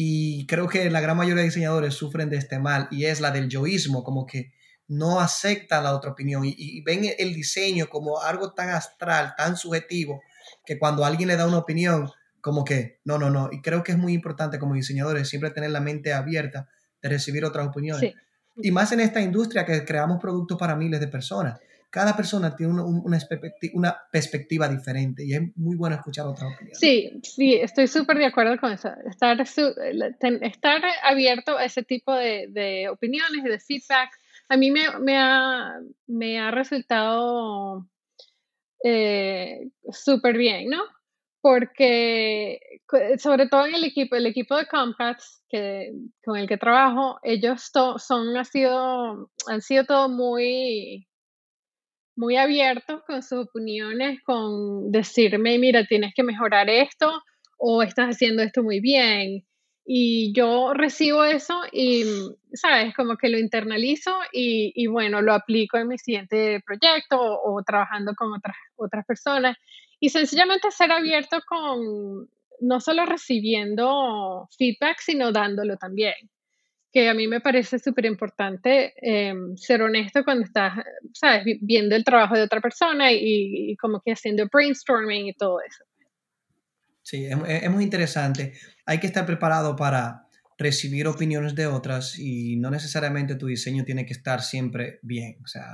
y 0.00 0.46
creo 0.46 0.68
que 0.68 0.88
la 0.90 1.00
gran 1.00 1.16
mayoría 1.16 1.42
de 1.42 1.48
diseñadores 1.48 1.92
sufren 1.92 2.30
de 2.30 2.36
este 2.36 2.60
mal 2.60 2.86
y 2.92 3.06
es 3.06 3.20
la 3.20 3.32
del 3.32 3.48
yoísmo, 3.48 4.04
como 4.04 4.26
que 4.26 4.52
no 4.86 5.18
aceptan 5.18 5.82
la 5.82 5.92
otra 5.92 6.12
opinión 6.12 6.44
y, 6.46 6.80
ven 6.82 7.00
el 7.18 7.34
diseño 7.34 7.88
como 7.88 8.20
algo 8.20 8.52
tan 8.52 8.68
astral, 8.68 9.34
tan 9.36 9.56
subjetivo, 9.56 10.22
que 10.64 10.78
cuando 10.78 11.04
alguien 11.04 11.26
le 11.26 11.34
da 11.34 11.48
una 11.48 11.58
opinión, 11.58 12.08
como 12.40 12.64
que 12.64 13.00
no, 13.04 13.18
no, 13.18 13.28
no. 13.28 13.48
Y 13.50 13.60
creo 13.60 13.82
que 13.82 13.90
es 13.90 13.98
muy 13.98 14.12
importante 14.12 14.60
como 14.60 14.74
diseñadores 14.74 15.28
siempre 15.28 15.50
tener 15.50 15.70
la 15.70 15.80
mente 15.80 16.12
abierta 16.12 16.68
de 17.02 17.08
recibir 17.08 17.44
otras 17.44 17.66
opiniones. 17.66 18.14
Y 18.54 18.70
más 18.70 18.92
en 18.92 19.00
esta 19.00 19.20
industria 19.20 19.66
que 19.66 19.84
creamos 19.84 20.20
productos 20.20 20.56
para 20.58 20.76
miles 20.76 21.00
de 21.00 21.08
personas 21.08 21.58
cada 21.90 22.14
persona 22.14 22.54
tiene 22.54 22.72
una, 22.74 22.84
una, 22.84 23.96
perspectiva 24.12 24.68
diferente 24.68 25.24
y 25.24 25.32
es 25.32 25.40
muy 25.56 25.76
bueno 25.76 25.96
escuchar 25.96 26.26
otra 26.26 26.48
opinión. 26.48 26.74
Sí, 26.74 27.20
sí, 27.22 27.54
estoy 27.54 27.86
súper 27.86 28.18
de 28.18 28.26
acuerdo 28.26 28.58
con 28.58 28.72
eso. 28.72 28.90
Estar, 29.06 29.40
estar 29.40 30.82
abierto 31.02 31.56
a 31.56 31.64
ese 31.64 31.82
tipo 31.82 32.14
de, 32.14 32.48
de 32.50 32.88
opiniones 32.90 33.44
y 33.44 33.48
de 33.48 33.58
feedback, 33.58 34.10
a 34.50 34.56
mí 34.56 34.70
me, 34.70 35.16
ha, 35.16 35.78
me 36.06 36.38
ha 36.38 36.50
resultado 36.50 37.86
eh, 38.84 39.70
súper 39.90 40.36
bien, 40.36 40.68
¿no? 40.70 40.82
Porque 41.40 42.60
sobre 43.18 43.48
todo 43.48 43.66
en 43.66 43.76
el 43.76 43.84
equipo, 43.84 44.16
el 44.16 44.26
equipo 44.26 44.56
de 44.56 44.66
Comcast 44.66 45.42
que, 45.48 45.92
con 46.24 46.36
el 46.36 46.48
que 46.48 46.58
trabajo, 46.58 47.18
ellos 47.22 47.70
son, 47.98 48.36
ha 48.36 48.44
sido, 48.44 49.30
han 49.46 49.62
sido 49.62 49.84
todo 49.84 50.08
muy 50.08 51.07
muy 52.18 52.36
abiertos 52.36 53.02
con 53.06 53.22
sus 53.22 53.46
opiniones, 53.46 54.20
con 54.24 54.90
decirme, 54.90 55.56
mira, 55.58 55.84
tienes 55.84 56.12
que 56.16 56.24
mejorar 56.24 56.68
esto 56.68 57.22
o 57.58 57.82
estás 57.82 58.08
haciendo 58.08 58.42
esto 58.42 58.64
muy 58.64 58.80
bien. 58.80 59.46
Y 59.86 60.32
yo 60.34 60.74
recibo 60.74 61.24
eso 61.24 61.62
y, 61.72 62.04
¿sabes? 62.52 62.92
Como 62.96 63.16
que 63.16 63.28
lo 63.28 63.38
internalizo 63.38 64.12
y, 64.32 64.86
bueno, 64.88 65.22
lo 65.22 65.32
aplico 65.32 65.78
en 65.78 65.88
mi 65.88 65.96
siguiente 65.96 66.60
proyecto 66.66 67.18
o, 67.20 67.62
trabajando 67.62 68.12
con 68.16 68.32
otras, 68.34 68.56
otras 68.76 69.06
personas. 69.06 69.56
y 70.00 70.08
sencillamente 70.10 70.70
ser 70.72 70.90
abierto 70.92 71.38
con 71.46 72.28
no 72.60 72.80
solo 72.80 73.06
recibiendo 73.06 74.48
feedback, 74.58 74.98
sino 75.00 75.30
dándolo 75.30 75.76
también. 75.76 76.14
Que 76.92 77.08
a 77.08 77.14
mí 77.14 77.28
me 77.28 77.40
parece 77.40 77.78
súper 77.78 78.06
importante 78.06 78.94
em, 78.96 79.56
ser 79.56 79.82
honesto 79.82 80.24
cuando 80.24 80.44
estás, 80.44 80.84
sabes, 81.12 81.44
viendo 81.60 81.94
el 81.94 82.04
trabajo 82.04 82.34
de 82.34 82.42
otra 82.42 82.60
persona 82.60 83.12
y, 83.12 83.76
como 83.76 84.00
que 84.00 84.12
haciendo 84.12 84.48
brainstorming 84.50 85.26
y 85.26 85.34
todo 85.34 85.60
eso. 85.60 85.84
Sí, 87.02 87.26
es, 87.26 87.70
muy 87.70 87.84
interesante. 87.84 88.52
Hay 88.86 89.00
que 89.00 89.06
estar 89.06 89.24
preparado 89.26 89.76
para 89.76 90.26
recibir 90.58 91.06
opiniones 91.06 91.54
de 91.54 91.66
otras 91.66 92.18
y 92.18 92.56
no 92.56 92.70
necesariamente 92.70 93.36
tu 93.36 93.46
diseño 93.46 93.84
tiene 93.84 94.04
que 94.04 94.12
estar 94.12 94.42
siempre 94.42 94.98
bien. 95.02 95.38
O 95.42 95.46
sea, 95.46 95.64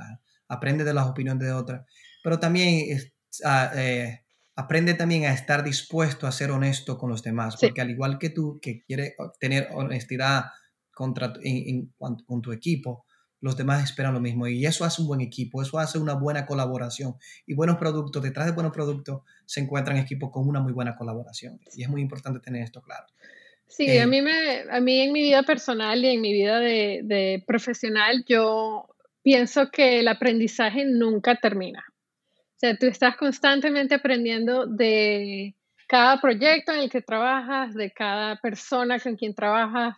aprende 0.47 0.83
de 0.83 0.93
las 0.93 1.07
opiniones 1.07 1.45
de 1.45 1.51
otras, 1.51 1.85
pero 2.23 2.39
también 2.39 2.99
ah, 3.43 3.71
eh, 3.75 4.25
aprende 4.55 4.93
también 4.93 5.25
a 5.25 5.33
estar 5.33 5.63
dispuesto 5.63 6.27
a 6.27 6.31
ser 6.31 6.51
honesto 6.51 6.97
con 6.97 7.09
los 7.09 7.21
demás, 7.23 7.57
porque 7.59 7.81
al 7.81 7.89
igual 7.89 8.17
que 8.17 8.29
tú, 8.29 8.59
que 8.61 8.83
quieres 8.85 9.13
tener 9.39 9.67
honestidad 9.73 10.45
contra, 10.95 11.33
con 12.25 12.41
tu 12.41 12.51
equipo, 12.51 13.05
los 13.41 13.55
demás 13.55 13.83
esperan 13.83 14.13
lo 14.13 14.19
mismo 14.19 14.47
y 14.47 14.65
eso 14.65 14.85
hace 14.85 15.03
un 15.03 15.07
buen 15.07 15.21
equipo, 15.21 15.61
eso 15.61 15.77
hace 15.77 15.99
una 15.99 16.15
buena 16.15 16.47
colaboración 16.47 17.15
y 17.45 17.53
buenos 17.53 17.77
productos, 17.77 18.23
detrás 18.23 18.47
de 18.47 18.53
buenos 18.53 18.73
productos 18.73 19.21
se 19.45 19.59
encuentran 19.59 19.97
equipos 19.97 20.31
con 20.31 20.47
una 20.47 20.61
muy 20.61 20.73
buena 20.73 20.95
colaboración 20.95 21.59
y 21.75 21.83
es 21.83 21.89
muy 21.89 22.01
importante 22.01 22.39
tener 22.39 22.63
esto 22.63 22.81
claro. 22.81 23.05
Sí, 23.67 23.87
a, 23.97 24.03
eh, 24.03 24.07
mí 24.07 24.21
me, 24.23 24.61
a 24.71 24.79
mí 24.79 25.01
en 25.01 25.11
mi 25.11 25.21
vida 25.21 25.43
personal 25.43 26.03
y 26.03 26.07
en 26.07 26.21
mi 26.21 26.33
vida 26.33 26.59
de, 26.59 27.01
de 27.03 27.43
profesional, 27.45 28.23
yo 28.27 28.87
pienso 29.21 29.69
que 29.69 29.99
el 29.99 30.07
aprendizaje 30.07 30.85
nunca 30.85 31.35
termina. 31.35 31.83
O 32.55 32.57
sea, 32.57 32.77
tú 32.77 32.87
estás 32.87 33.17
constantemente 33.17 33.95
aprendiendo 33.95 34.65
de 34.65 35.55
cada 35.87 36.19
proyecto 36.21 36.71
en 36.71 36.79
el 36.79 36.89
que 36.89 37.01
trabajas, 37.01 37.73
de 37.73 37.91
cada 37.91 38.37
persona 38.37 38.99
con 38.99 39.15
quien 39.17 39.35
trabajas, 39.35 39.97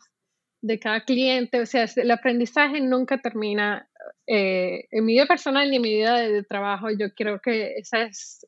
de 0.68 0.80
cada 0.80 1.04
cliente. 1.04 1.62
O 1.62 1.66
sea, 1.66 1.88
el 1.96 2.12
aprendizaje 2.12 2.82
nunca 2.82 3.20
termina. 3.20 3.90
Eh, 4.26 4.88
en 4.92 5.06
mi 5.06 5.14
vida 5.14 5.26
personal 5.26 5.72
y 5.72 5.76
en 5.78 5.82
mi 5.82 5.94
vida 5.94 6.18
de, 6.18 6.44
trabajo, 6.44 6.88
yo 6.92 7.14
creo 7.16 7.40
que 7.42 7.74
esa 7.78 8.04
es, 8.04 8.46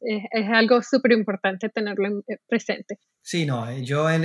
algo 0.54 0.82
súper 0.82 1.14
importante 1.14 1.70
tenerlo 1.70 2.20
eh, 2.28 2.38
presente. 2.48 3.00
Sí, 3.22 3.46
no, 3.46 3.70
eh, 3.70 3.84
yo 3.84 4.10
en, 4.10 4.22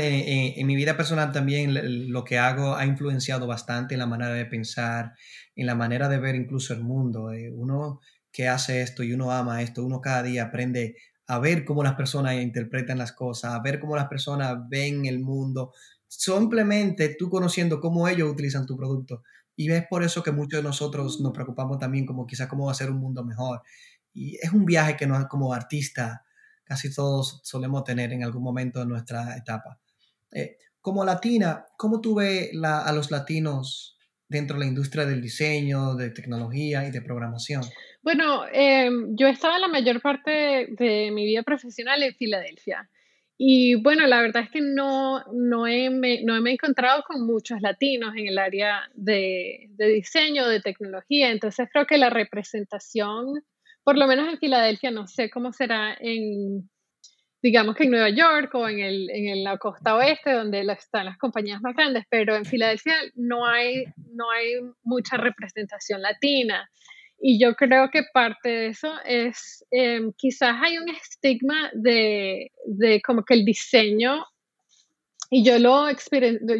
mi 0.66 0.76
vida 0.76 0.96
personal 0.96 1.32
también 1.32 2.12
lo 2.12 2.24
que 2.24 2.38
hago 2.38 2.76
ha 2.76 2.86
influenciado 2.86 3.46
bastante 3.46 3.94
en 3.94 4.00
la 4.00 4.06
manera 4.06 4.34
de 4.34 4.46
pensar, 4.46 5.12
en 5.54 5.66
la 5.66 5.74
manera 5.74 6.08
de 6.08 6.18
ver 6.18 6.34
incluso 6.34 6.74
el 6.74 6.80
mundo. 6.80 7.30
uno 7.52 8.00
que 8.32 8.48
hace 8.48 8.82
esto 8.82 9.04
y 9.04 9.12
uno 9.12 9.30
ama 9.30 9.62
esto, 9.62 9.84
uno 9.84 10.00
cada 10.00 10.24
día 10.24 10.44
aprende 10.44 10.96
a 11.26 11.38
ver 11.38 11.64
cómo 11.64 11.82
las 11.82 11.94
personas 11.94 12.34
interpretan 12.34 12.98
las 12.98 13.12
cosas, 13.12 13.54
a 13.54 13.60
ver 13.60 13.80
cómo 13.80 13.96
las 13.96 14.08
personas 14.08 14.56
ven 14.68 15.06
el 15.06 15.20
mundo, 15.20 15.72
simplemente 16.18 17.14
tú 17.18 17.28
conociendo 17.30 17.80
cómo 17.80 18.08
ellos 18.08 18.30
utilizan 18.30 18.66
tu 18.66 18.76
producto. 18.76 19.22
Y 19.56 19.70
es 19.70 19.86
por 19.88 20.02
eso 20.02 20.22
que 20.22 20.32
muchos 20.32 20.58
de 20.58 20.64
nosotros 20.64 21.20
nos 21.20 21.32
preocupamos 21.32 21.78
también 21.78 22.06
como 22.06 22.26
quizás 22.26 22.48
cómo 22.48 22.72
ser 22.74 22.90
un 22.90 22.98
mundo 22.98 23.24
mejor. 23.24 23.62
Y 24.12 24.36
es 24.36 24.52
un 24.52 24.64
viaje 24.64 24.96
que 24.96 25.06
nos, 25.06 25.26
como 25.26 25.52
artista 25.52 26.24
casi 26.64 26.92
todos 26.92 27.40
solemos 27.44 27.84
tener 27.84 28.12
en 28.12 28.24
algún 28.24 28.42
momento 28.42 28.80
de 28.80 28.86
nuestra 28.86 29.36
etapa. 29.36 29.78
Eh, 30.32 30.56
como 30.80 31.04
latina, 31.04 31.66
¿cómo 31.76 32.00
tú 32.00 32.16
ves 32.16 32.50
a 32.62 32.92
los 32.92 33.10
latinos 33.10 33.98
dentro 34.28 34.58
de 34.58 34.64
la 34.64 34.68
industria 34.68 35.06
del 35.06 35.22
diseño, 35.22 35.94
de 35.94 36.10
tecnología 36.10 36.86
y 36.86 36.90
de 36.90 37.02
programación? 37.02 37.62
Bueno, 38.02 38.44
eh, 38.52 38.90
yo 39.10 39.28
estaba 39.28 39.58
la 39.58 39.68
mayor 39.68 40.00
parte 40.00 40.66
de 40.70 41.10
mi 41.12 41.24
vida 41.24 41.42
profesional 41.42 42.02
en 42.02 42.14
Filadelfia. 42.14 42.90
Y 43.36 43.74
bueno, 43.74 44.06
la 44.06 44.20
verdad 44.20 44.44
es 44.44 44.50
que 44.50 44.60
no, 44.60 45.24
no, 45.32 45.66
he, 45.66 45.90
me, 45.90 46.22
no 46.22 46.40
me 46.40 46.50
he 46.50 46.52
encontrado 46.52 47.02
con 47.02 47.26
muchos 47.26 47.60
latinos 47.60 48.14
en 48.16 48.28
el 48.28 48.38
área 48.38 48.88
de, 48.94 49.66
de, 49.70 49.88
diseño, 49.88 50.46
de 50.46 50.60
tecnología. 50.60 51.30
Entonces 51.30 51.68
creo 51.72 51.86
que 51.86 51.98
la 51.98 52.10
representación, 52.10 53.42
por 53.82 53.98
lo 53.98 54.06
menos 54.06 54.28
en 54.28 54.38
Filadelfia, 54.38 54.92
no 54.92 55.08
sé 55.08 55.30
cómo 55.30 55.52
será 55.52 55.96
en, 55.98 56.70
digamos 57.42 57.74
que 57.74 57.84
en 57.84 57.90
Nueva 57.90 58.10
York 58.10 58.54
o 58.54 58.68
en, 58.68 58.78
el, 58.78 59.10
en 59.10 59.42
la 59.42 59.58
costa 59.58 59.96
oeste, 59.96 60.32
donde 60.32 60.60
están 60.72 61.06
las 61.06 61.18
compañías 61.18 61.60
más 61.60 61.74
grandes, 61.74 62.04
pero 62.08 62.36
en 62.36 62.44
Filadelfia 62.44 62.94
no 63.16 63.46
hay, 63.46 63.84
no 64.12 64.30
hay 64.30 64.60
mucha 64.84 65.16
representación 65.16 66.00
latina. 66.02 66.70
Y 67.18 67.40
yo 67.40 67.54
creo 67.54 67.90
que 67.90 68.02
parte 68.12 68.48
de 68.48 68.66
eso 68.68 68.92
es, 69.04 69.64
em, 69.70 70.12
quizás 70.16 70.56
hay 70.60 70.78
un 70.78 70.88
estigma 70.90 71.70
de, 71.72 72.50
de, 72.66 73.00
como 73.02 73.24
que 73.24 73.34
el 73.34 73.44
diseño, 73.44 74.24
y 75.30 75.44
yo 75.44 75.58
lo 75.58 75.84
o 75.84 75.94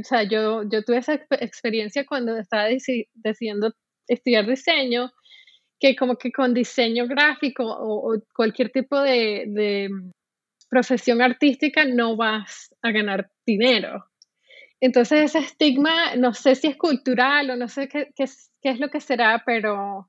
sea, 0.03 0.23
yo, 0.25 0.63
yo 0.65 0.83
tuve 0.83 0.99
esa 0.99 1.15
experiencia 1.15 2.05
cuando 2.07 2.37
estaba 2.37 2.65
decidiendo 2.67 3.73
estudiar 4.09 4.47
diseño, 4.47 5.13
que 5.79 5.95
como 5.97 6.17
que 6.17 6.33
con 6.33 6.55
diseño 6.55 7.07
gráfico 7.07 7.65
o, 7.67 8.19
cualquier 8.35 8.71
tipo 8.71 9.01
de, 9.01 9.91
profesión 10.71 11.23
artística 11.23 11.85
no 11.85 12.17
vas 12.17 12.75
a 12.83 12.91
ganar 12.91 13.31
dinero. 13.47 14.07
Entonces 14.81 15.21
ese 15.21 15.39
estigma, 15.39 16.17
no 16.17 16.35
sé 16.35 16.57
si 16.57 16.67
es 16.69 16.77
cultural 16.77 17.51
o 17.51 17.57
no 17.57 17.69
sé 17.69 17.89
qué, 17.89 18.09
qué, 18.17 18.25
qué 18.61 18.71
es 18.71 18.81
lo 18.81 18.89
que 18.89 19.01
será, 19.01 19.43
pero 19.47 20.09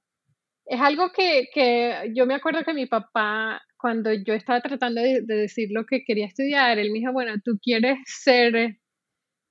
es 0.65 0.81
algo 0.81 1.11
que, 1.11 1.49
que, 1.53 2.11
yo 2.15 2.25
me 2.25 2.35
acuerdo 2.35 2.63
que 2.63 2.73
mi 2.73 2.87
papá, 2.87 3.61
cuando 3.77 4.11
yo 4.13 4.33
estaba 4.33 4.61
tratando 4.61 5.01
de, 5.01 5.21
decir 5.21 5.69
lo 5.71 5.85
que 5.85 6.03
quería 6.03 6.25
estudiar, 6.25 6.79
él 6.79 6.91
me 6.91 6.99
dijo, 6.99 7.13
bueno, 7.13 7.33
tú 7.43 7.59
quieres 7.61 7.99
ser 8.05 8.77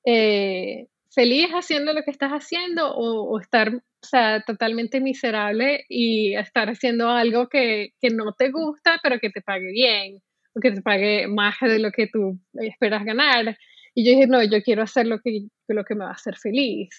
eh, 0.05 0.89
feliz 1.15 1.49
haciendo 1.51 1.93
lo 1.93 2.03
que 2.03 2.11
estás 2.11 2.33
haciendo 2.33 2.95
o, 2.95 3.39
estar 3.39 3.75
o 3.75 4.07
sea, 4.07 4.43
totalmente 4.45 5.01
miserable 5.01 5.85
y 5.89 6.35
estar 6.35 6.69
haciendo 6.69 7.09
algo 7.11 7.49
que, 7.49 7.95
que, 8.01 8.11
no 8.11 8.33
te 8.33 8.51
gusta, 8.51 8.99
pero 9.03 9.21
que 9.21 9.31
te 9.31 9.41
pague 9.41 9.71
bien, 9.71 10.21
o 10.55 10.61
que 10.61 10.73
te 10.73 10.83
pague 10.83 11.29
más 11.29 11.55
de 11.61 11.79
lo 11.79 11.93
que 11.93 12.09
tú 12.09 12.39
esperas 12.55 13.05
ganar. 13.05 13.57
Y 13.95 14.05
yo 14.05 14.11
dije, 14.11 14.27
no, 14.27 14.43
yo 14.43 14.63
quiero 14.63 14.83
hacer 14.83 15.07
lo 15.07 15.21
que, 15.21 15.47
lo 15.69 15.85
que 15.85 15.95
me 15.95 16.05
va 16.05 16.11
a 16.11 16.15
hacer 16.15 16.37
feliz. 16.37 16.91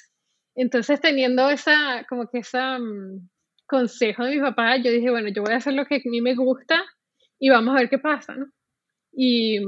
Entonces, 0.55 1.01
teniendo 1.01 1.49
esa, 1.49 2.05
como 2.07 2.29
que 2.29 2.39
esa 2.39 2.79
mm, 2.79 3.27
consejo 3.65 4.23
de 4.23 4.35
mi 4.35 4.41
papá, 4.41 4.77
yo 4.77 4.91
dije, 4.91 5.09
bueno, 5.09 5.29
yo 5.29 5.43
voy 5.43 5.53
a 5.53 5.57
hacer 5.57 5.73
lo 5.73 5.85
que 5.85 5.95
a 5.95 6.01
mí 6.05 6.21
me 6.21 6.35
gusta 6.35 6.83
y 7.39 7.49
vamos 7.49 7.75
a 7.75 7.79
ver 7.79 7.89
qué 7.89 7.99
pasa, 7.99 8.35
¿no? 8.35 8.47
Y, 9.11 9.59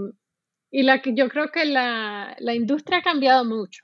y 0.71 0.83
la 0.83 1.01
que 1.01 1.13
yo 1.15 1.29
creo 1.29 1.49
que 1.51 1.65
la, 1.65 2.35
la, 2.39 2.53
industria 2.53 2.99
ha 2.99 3.03
cambiado 3.03 3.45
mucho. 3.45 3.83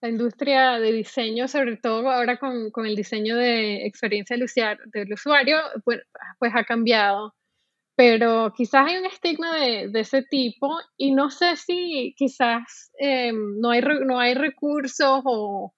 La 0.00 0.08
industria 0.08 0.80
de 0.80 0.92
diseño, 0.92 1.46
sobre 1.48 1.76
todo 1.76 2.10
ahora 2.10 2.38
con, 2.38 2.70
con 2.70 2.86
el 2.86 2.96
diseño 2.96 3.36
de 3.36 3.86
experiencia 3.86 4.36
del 4.36 5.12
usuario, 5.12 5.58
pues, 5.84 6.00
pues 6.38 6.52
ha 6.54 6.64
cambiado. 6.64 7.34
Pero 7.94 8.52
quizás 8.56 8.88
hay 8.88 8.96
un 8.96 9.06
estigma 9.06 9.54
de, 9.56 9.88
de 9.90 10.00
ese 10.00 10.22
tipo 10.22 10.78
y 10.96 11.12
no 11.12 11.30
sé 11.30 11.56
si 11.56 12.14
quizás 12.16 12.90
eh, 12.98 13.32
no, 13.32 13.70
hay, 13.70 13.82
no 13.82 14.18
hay 14.18 14.34
recursos 14.34 15.22
o, 15.24 15.74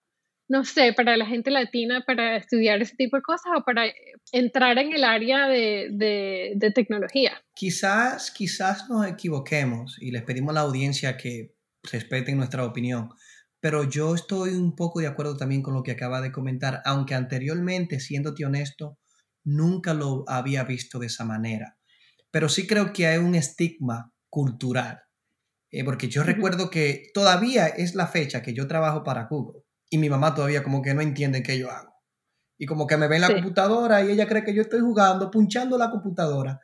no 0.48 0.64
sé, 0.64 0.92
para 0.92 1.16
la 1.16 1.26
gente 1.26 1.50
latina 1.50 2.04
para 2.06 2.36
estudiar 2.36 2.82
ese 2.82 2.96
tipo 2.96 3.16
de 3.16 3.22
cosas 3.22 3.52
o 3.56 3.64
para 3.64 3.86
entrar 4.32 4.78
en 4.78 4.92
el 4.92 5.04
área 5.04 5.48
de, 5.48 6.72
tecnología? 6.74 7.32
Quizás, 7.54 8.30
quizás 8.30 8.88
nos 8.88 9.06
equivoquemos 9.06 9.96
y 10.00 10.10
les 10.10 10.22
pedimos 10.22 10.50
a 10.50 10.54
la 10.54 10.60
audiencia 10.60 11.16
que 11.16 11.54
respeten 11.82 12.36
nuestra 12.36 12.64
opinión, 12.64 13.10
pero 13.60 13.88
yo 13.88 14.14
estoy 14.14 14.50
un 14.50 14.74
poco 14.74 15.00
de 15.00 15.06
acuerdo 15.06 15.36
también 15.36 15.62
con 15.62 15.74
lo 15.74 15.82
que 15.82 15.92
acaba 15.92 16.20
de 16.20 16.32
comentar, 16.32 16.82
aunque 16.84 17.14
anteriormente, 17.14 18.00
siéndote 18.00 18.44
honesto, 18.44 18.98
nunca 19.44 19.94
lo 19.94 20.24
había 20.28 20.64
visto 20.64 20.98
de 20.98 21.06
esa 21.06 21.24
manera. 21.24 21.78
Pero 22.30 22.48
sí 22.48 22.66
creo 22.66 22.92
que 22.92 23.06
hay 23.06 23.18
un 23.18 23.34
estigma 23.34 24.12
cultural, 24.28 25.00
eh, 25.70 25.84
porque 25.84 26.08
yo 26.08 26.22
recuerdo 26.22 26.68
que 26.68 27.10
todavía 27.14 27.68
es 27.68 27.94
la 27.94 28.06
fecha 28.06 28.42
que 28.42 28.52
yo 28.52 28.66
trabajo 28.66 29.04
para 29.04 29.26
Google 29.30 29.63
y 29.90 29.98
mi 29.98 30.08
mamá 30.08 30.34
todavía 30.34 30.62
como 30.62 30.82
que 30.82 30.94
no 30.94 31.00
entiende 31.00 31.42
qué 31.42 31.58
yo 31.58 31.70
hago. 31.70 31.92
Y 32.58 32.66
como 32.66 32.86
que 32.86 32.96
me 32.96 33.08
ve 33.08 33.16
en 33.16 33.22
la 33.22 33.32
computadora 33.32 34.02
y 34.02 34.10
ella 34.10 34.26
cree 34.26 34.44
que 34.44 34.54
yo 34.54 34.62
estoy 34.62 34.80
jugando, 34.80 35.30
punchando 35.30 35.76
la 35.76 35.90
computadora. 35.90 36.60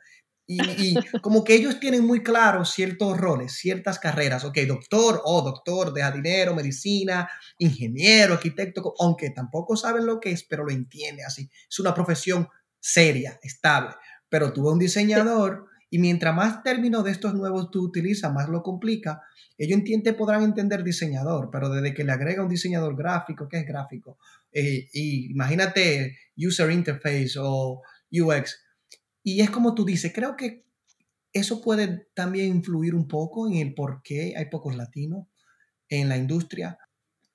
Y, 0.47 0.61
y 0.61 0.95
como 1.21 1.43
que 1.43 1.53
ellos 1.53 1.79
tienen 1.79 2.05
muy 2.05 2.23
claros 2.23 2.71
ciertos 2.71 3.17
roles, 3.17 3.53
ciertas 3.53 3.99
carreras. 3.99 4.43
Ok, 4.43 4.57
doctor, 4.67 5.21
oh, 5.23 5.41
doctor, 5.41 5.93
de 5.93 6.09
dinero, 6.11 6.55
medicina, 6.55 7.29
ingeniero, 7.57 8.33
arquitecto, 8.33 8.93
aunque 8.99 9.29
tampoco 9.29 9.77
saben 9.77 10.05
lo 10.05 10.19
que 10.19 10.31
es, 10.31 10.43
pero 10.43 10.65
lo 10.65 10.71
entiende 10.71 11.23
así. 11.23 11.49
Es 11.69 11.79
una 11.79 11.93
profesión 11.93 12.47
seria, 12.79 13.39
estable. 13.43 13.95
Pero 14.29 14.51
tuve 14.51 14.71
un 14.71 14.79
diseñador 14.79 15.70
y 15.93 15.99
mientras 15.99 16.33
más 16.33 16.63
términos 16.63 17.03
de 17.03 17.11
estos 17.11 17.33
nuevos 17.33 17.69
tú 17.69 17.83
utilizas, 17.83 18.33
más 18.33 18.47
lo 18.47 18.63
complica. 18.63 19.21
Ellos 19.57 19.77
entienden, 19.77 20.15
podrán 20.15 20.41
entender 20.41 20.85
diseñador, 20.85 21.49
pero 21.51 21.69
desde 21.69 21.93
que 21.93 22.05
le 22.05 22.13
agrega 22.13 22.41
un 22.41 22.49
diseñador 22.49 22.95
gráfico, 22.95 23.49
¿qué 23.49 23.57
es 23.57 23.65
gráfico? 23.67 24.17
Eh, 24.53 24.87
y 24.93 25.31
imagínate 25.31 26.17
user 26.37 26.71
interface 26.71 27.33
o 27.37 27.81
UX. 28.09 28.63
Y 29.21 29.41
es 29.41 29.49
como 29.49 29.75
tú 29.75 29.83
dices, 29.83 30.13
creo 30.15 30.37
que 30.37 30.63
eso 31.33 31.61
puede 31.61 32.07
también 32.13 32.47
influir 32.55 32.95
un 32.95 33.09
poco 33.09 33.45
en 33.49 33.55
el 33.55 33.73
por 33.73 34.01
qué 34.01 34.33
hay 34.37 34.45
pocos 34.45 34.77
latinos 34.77 35.27
en 35.89 36.07
la 36.07 36.15
industria. 36.15 36.77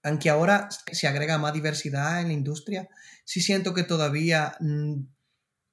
Aunque 0.03 0.31
ahora 0.31 0.71
se 0.71 1.07
agrega 1.07 1.37
más 1.37 1.53
diversidad 1.53 2.23
en 2.23 2.29
la 2.29 2.33
industria, 2.33 2.89
sí 3.27 3.43
siento 3.43 3.75
que 3.75 3.83
todavía 3.83 4.57
mm, 4.61 4.95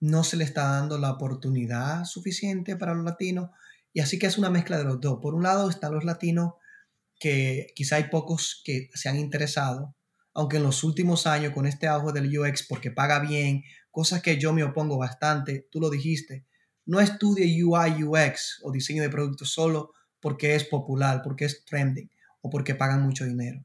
no 0.04 0.26
se 0.26 0.36
le 0.36 0.44
está 0.44 0.64
dando 0.64 0.98
la 0.98 1.12
oportunidad 1.12 2.04
suficiente 2.04 2.76
para 2.76 2.94
los 2.94 3.06
latinos. 3.06 3.52
Y 3.94 4.02
así 4.02 4.20
que 4.20 4.28
es 4.28 4.38
una 4.38 4.50
mezcla 4.50 4.78
de 4.78 4.84
los 4.84 5.00
dos. 5.00 5.20
Por 5.22 5.34
un 5.34 5.44
lado 5.44 5.70
están 5.70 5.94
los 5.94 6.04
latinos 6.04 6.56
que 7.18 7.68
quizá 7.74 7.96
hay 7.96 8.10
pocos 8.10 8.62
que 8.66 8.90
se 8.94 9.08
han 9.08 9.18
interesado, 9.18 9.96
aunque 10.34 10.58
en 10.58 10.64
los 10.64 10.84
últimos 10.84 11.26
años 11.26 11.54
con 11.54 11.66
este 11.66 11.88
auge 11.88 12.12
del 12.12 12.38
UX, 12.38 12.68
porque 12.68 12.92
paga 12.92 13.20
bien, 13.20 13.64
cosas 13.92 14.22
que 14.22 14.38
yo 14.38 14.52
me 14.52 14.66
opongo 14.66 14.98
bastante, 14.98 15.70
tú 15.72 15.80
lo 15.80 15.90
dijiste, 15.90 16.46
no 16.86 17.00
estudie 17.00 17.64
UI, 17.64 18.04
UX 18.04 18.60
o 18.64 18.74
diseño 18.74 19.04
de 19.04 19.10
productos 19.10 19.54
solo 19.54 19.94
porque 20.20 20.56
es 20.56 20.66
popular, 20.66 21.22
porque 21.24 21.46
es 21.46 21.64
trending 21.64 22.12
o 22.42 22.50
porque 22.50 22.76
pagan 22.76 23.04
mucho 23.04 23.24
dinero. 23.24 23.64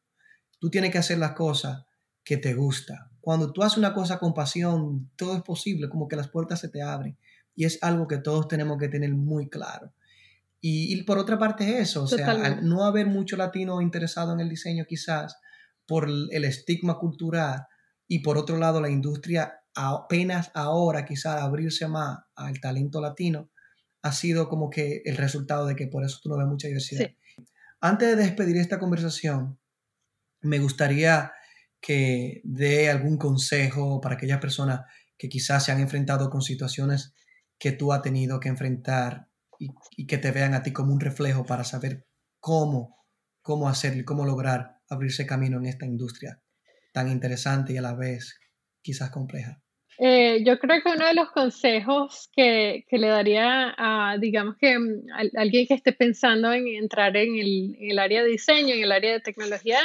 Tú 0.61 0.71
tienes 0.71 0.93
que 0.93 0.99
hacer 0.99 1.19
las 1.19 1.33
cosas 1.33 1.85
que 2.23 2.37
te 2.37 2.55
gusta. 2.55 3.08
Cuando 3.21 3.53
tú 3.53 3.63
haces 3.63 3.79
una 3.79 3.95
cosa 3.95 4.19
con 4.19 4.35
pasión, 4.35 5.11
todo 5.17 5.37
es 5.37 5.43
posible, 5.43 5.89
como 5.89 6.09
que 6.09 6.17
las 6.17 6.29
puertas 6.29 6.61
se 6.61 6.69
te 6.69 6.83
abren. 6.83 7.17
Y 7.55 7.65
es 7.65 7.83
algo 7.83 8.07
que 8.07 8.19
todos 8.19 8.49
tenemos 8.49 8.79
que 8.79 8.89
tener 8.89 9.13
muy 9.13 9.49
claro. 9.49 9.93
Y, 10.61 11.03
por 11.05 11.19
otra 11.19 11.39
parte 11.39 11.79
eso, 11.79 12.03
o 12.03 12.07
sea, 12.09 12.31
al 12.31 12.69
no 12.69 12.85
haber 12.85 13.07
mucho 13.07 13.37
latino 13.37 13.81
interesado 13.81 14.33
en 14.33 14.41
el 14.41 14.49
diseño 14.49 14.87
quizás 14.87 15.37
por 15.87 16.09
el 16.09 16.45
estigma 16.45 16.99
cultural 16.99 17.67
y 18.09 18.21
por 18.21 18.39
otro 18.39 18.57
lado 18.59 18.81
la 18.81 18.91
industria 18.91 19.61
apenas 19.75 20.51
ahora 20.55 21.05
quizás 21.05 21.41
abrirse 21.41 21.87
más 21.87 22.19
al 22.35 22.61
talento 22.61 23.01
latino, 23.01 23.51
ha 24.03 24.11
sido 24.11 24.49
como 24.49 24.71
que 24.71 25.03
el 25.05 25.17
resultado 25.17 25.67
de 25.67 25.77
que 25.77 25.87
por 25.87 26.05
eso 26.05 26.19
tú 26.21 26.29
no 26.29 26.37
ves 26.37 26.47
mucha 26.47 26.67
diversidad. 26.67 27.11
Antes 27.81 28.09
de 28.09 28.17
despedir 28.17 28.57
esta 28.57 28.81
conversación, 28.81 29.59
me 30.41 30.59
gustaría 30.59 31.33
que 31.81 32.41
dé 32.45 32.91
algún 32.91 33.19
consejo 33.19 34.01
para 34.01 34.17
aquellas 34.17 34.41
personas 34.41 34.81
que 35.17 35.29
quizás 35.29 35.65
se 35.65 35.73
han 35.73 35.81
enfrentado 35.81 36.31
con 36.31 36.43
situaciones 36.43 37.15
que 37.59 37.73
tú 37.73 37.93
has 37.93 38.03
tenido 38.03 38.41
que 38.41 38.49
enfrentar 38.49 39.29
y, 39.59 40.07
que 40.07 40.19
te 40.19 40.31
vean 40.31 40.55
a 40.55 40.63
ti 40.63 40.73
como 40.73 40.93
un 40.93 41.01
reflejo 41.01 41.45
para 41.45 41.65
saber 41.65 42.07
cómo, 42.39 42.97
cómo 43.43 43.69
hacer 43.69 43.97
y 43.97 44.05
cómo 44.05 44.25
lograr 44.25 44.77
abrirse 44.89 45.27
camino 45.27 45.59
en 45.59 45.67
esta 45.67 45.85
industria 45.85 46.41
tan 46.93 47.11
interesante 47.11 47.73
y 47.73 47.77
a 47.77 47.83
la 47.83 47.95
vez 47.95 48.39
quizás 48.81 49.11
compleja. 49.11 49.61
Eh, 49.99 50.45
yo 50.45 50.61
creo 50.61 50.81
que 50.81 50.93
uno 50.93 51.07
de 51.07 51.15
los 51.15 51.31
consejos 51.33 52.29
que, 52.33 52.85
que 52.89 52.99
le 52.99 53.09
daría 53.09 53.75
a, 53.77 54.17
digamos 54.19 54.57
que 54.57 54.79
mm, 54.79 55.07
alguien 55.37 55.67
que 55.67 55.75
esté 55.75 55.93
pensando 55.93 56.53
en 56.53 56.69
entrar 56.69 57.17
en 57.17 57.35
el, 57.35 57.77
en 57.81 57.91
el, 57.91 57.99
área 57.99 58.23
de 58.23 58.31
diseño, 58.31 58.75
en 58.75 58.85
el 58.85 58.93
área 58.93 59.13
de 59.13 59.21
tecnología, 59.21 59.81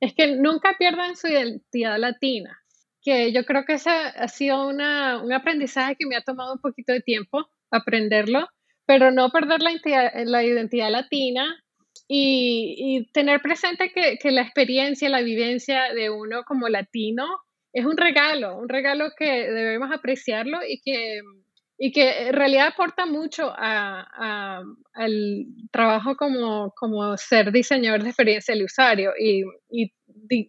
es 0.00 0.14
que 0.14 0.36
nunca 0.36 0.76
pierdan 0.78 1.16
su 1.16 1.28
identidad 1.28 1.98
latina, 1.98 2.58
que 3.02 3.32
yo 3.32 3.44
creo 3.44 3.64
que 3.64 3.74
ese 3.74 3.90
ha 3.90 4.28
sido 4.28 4.68
una, 4.68 5.22
un 5.22 5.32
aprendizaje 5.32 5.96
que 5.98 6.06
me 6.06 6.16
ha 6.16 6.22
tomado 6.22 6.54
un 6.54 6.60
poquito 6.60 6.92
de 6.92 7.00
tiempo 7.00 7.48
aprenderlo, 7.70 8.48
pero 8.86 9.10
no 9.10 9.30
perder 9.30 9.62
la 9.62 9.70
identidad, 9.70 10.12
la 10.24 10.44
identidad 10.44 10.90
latina 10.90 11.62
y, 12.08 12.74
y, 12.78 13.12
tener 13.12 13.40
presente 13.40 13.90
que, 13.92 14.18
que 14.18 14.30
la 14.30 14.42
experiencia, 14.42 15.08
la 15.08 15.22
vivencia 15.22 15.92
de 15.94 16.10
uno 16.10 16.44
como 16.44 16.68
latino 16.68 17.26
es 17.72 17.84
un 17.84 17.96
regalo, 17.96 18.56
un 18.56 18.68
regalo 18.68 19.10
que 19.18 19.50
debemos 19.50 19.90
apreciarlo 19.92 20.58
y 20.66 20.80
que, 20.80 21.20
y 21.78 21.92
que 21.92 22.28
en 22.28 22.32
realidad 22.32 22.68
aporta 22.68 23.04
mucho 23.04 23.52
a, 23.54 24.62
al 24.94 25.46
trabajo 25.70 26.16
como, 26.16 26.72
como 26.74 27.16
ser 27.18 27.52
diseñador 27.52 28.02
de 28.02 28.08
experiencia 28.08 28.54
del 28.54 28.64
usuario. 28.64 29.12
Y, 29.18 29.44
y 29.70 29.92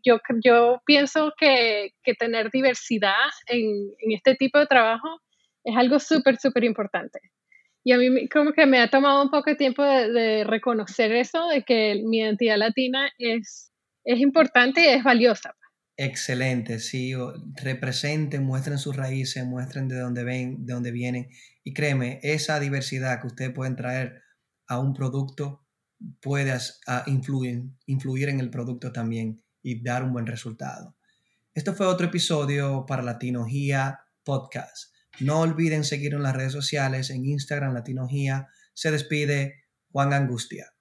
yo, 0.05 0.19
yo 0.41 0.81
pienso 0.85 1.33
que, 1.37 1.91
que 2.03 2.13
tener 2.13 2.49
diversidad 2.51 3.11
en, 3.47 3.89
en, 3.99 4.11
este 4.13 4.35
tipo 4.35 4.57
de 4.57 4.67
trabajo 4.67 5.19
es 5.65 5.75
algo 5.75 5.99
súper, 5.99 6.37
súper 6.37 6.63
importante. 6.63 7.19
Y 7.83 7.91
a 7.91 7.97
mí 7.97 8.29
como 8.29 8.53
que 8.53 8.65
me 8.65 8.79
ha 8.79 8.89
tomado 8.89 9.21
un 9.21 9.29
poco 9.29 9.49
de 9.49 9.55
tiempo 9.57 9.83
de, 9.83 10.09
de 10.11 10.43
reconocer 10.45 11.11
eso, 11.11 11.47
de 11.49 11.63
que 11.63 12.01
mi 12.05 12.19
identidad 12.19 12.57
latina 12.57 13.11
es, 13.17 13.73
es 14.05 14.19
importante 14.19 14.81
y 14.81 14.87
es 14.87 15.03
valiosa. 15.03 15.56
Excelente, 15.99 16.79
sí, 16.79 17.13
representen, 17.55 18.43
muestren 18.43 18.77
sus 18.77 18.95
raíces, 18.95 19.43
muestren 19.45 19.87
de 19.87 19.97
dónde 19.97 20.23
ven, 20.23 20.63
de 20.63 20.73
dónde 20.73 20.91
vienen. 20.91 21.27
Y 21.63 21.73
créeme, 21.73 22.19
esa 22.21 22.59
diversidad 22.59 23.19
que 23.19 23.27
ustedes 23.27 23.51
pueden 23.51 23.75
traer 23.75 24.21
a 24.67 24.79
un 24.79 24.93
producto 24.93 25.65
puede 26.21 26.55
influir, 27.07 27.63
influir 27.87 28.29
en 28.29 28.39
el 28.39 28.51
producto 28.51 28.91
también 28.91 29.43
y 29.63 29.81
dar 29.81 30.03
un 30.03 30.13
buen 30.13 30.27
resultado. 30.27 30.95
Esto 31.55 31.73
fue 31.73 31.87
otro 31.87 32.05
episodio 32.05 32.85
para 32.85 33.01
Latinogía 33.01 34.01
Podcast. 34.23 34.93
No 35.19 35.39
olviden 35.39 35.83
seguirnos 35.83 36.19
en 36.19 36.23
las 36.23 36.35
redes 36.35 36.53
sociales, 36.53 37.09
en 37.09 37.25
Instagram 37.25 37.73
Latinogía. 37.73 38.49
Se 38.75 38.91
despide 38.91 39.63
Juan 39.89 40.13
Angustia. 40.13 40.76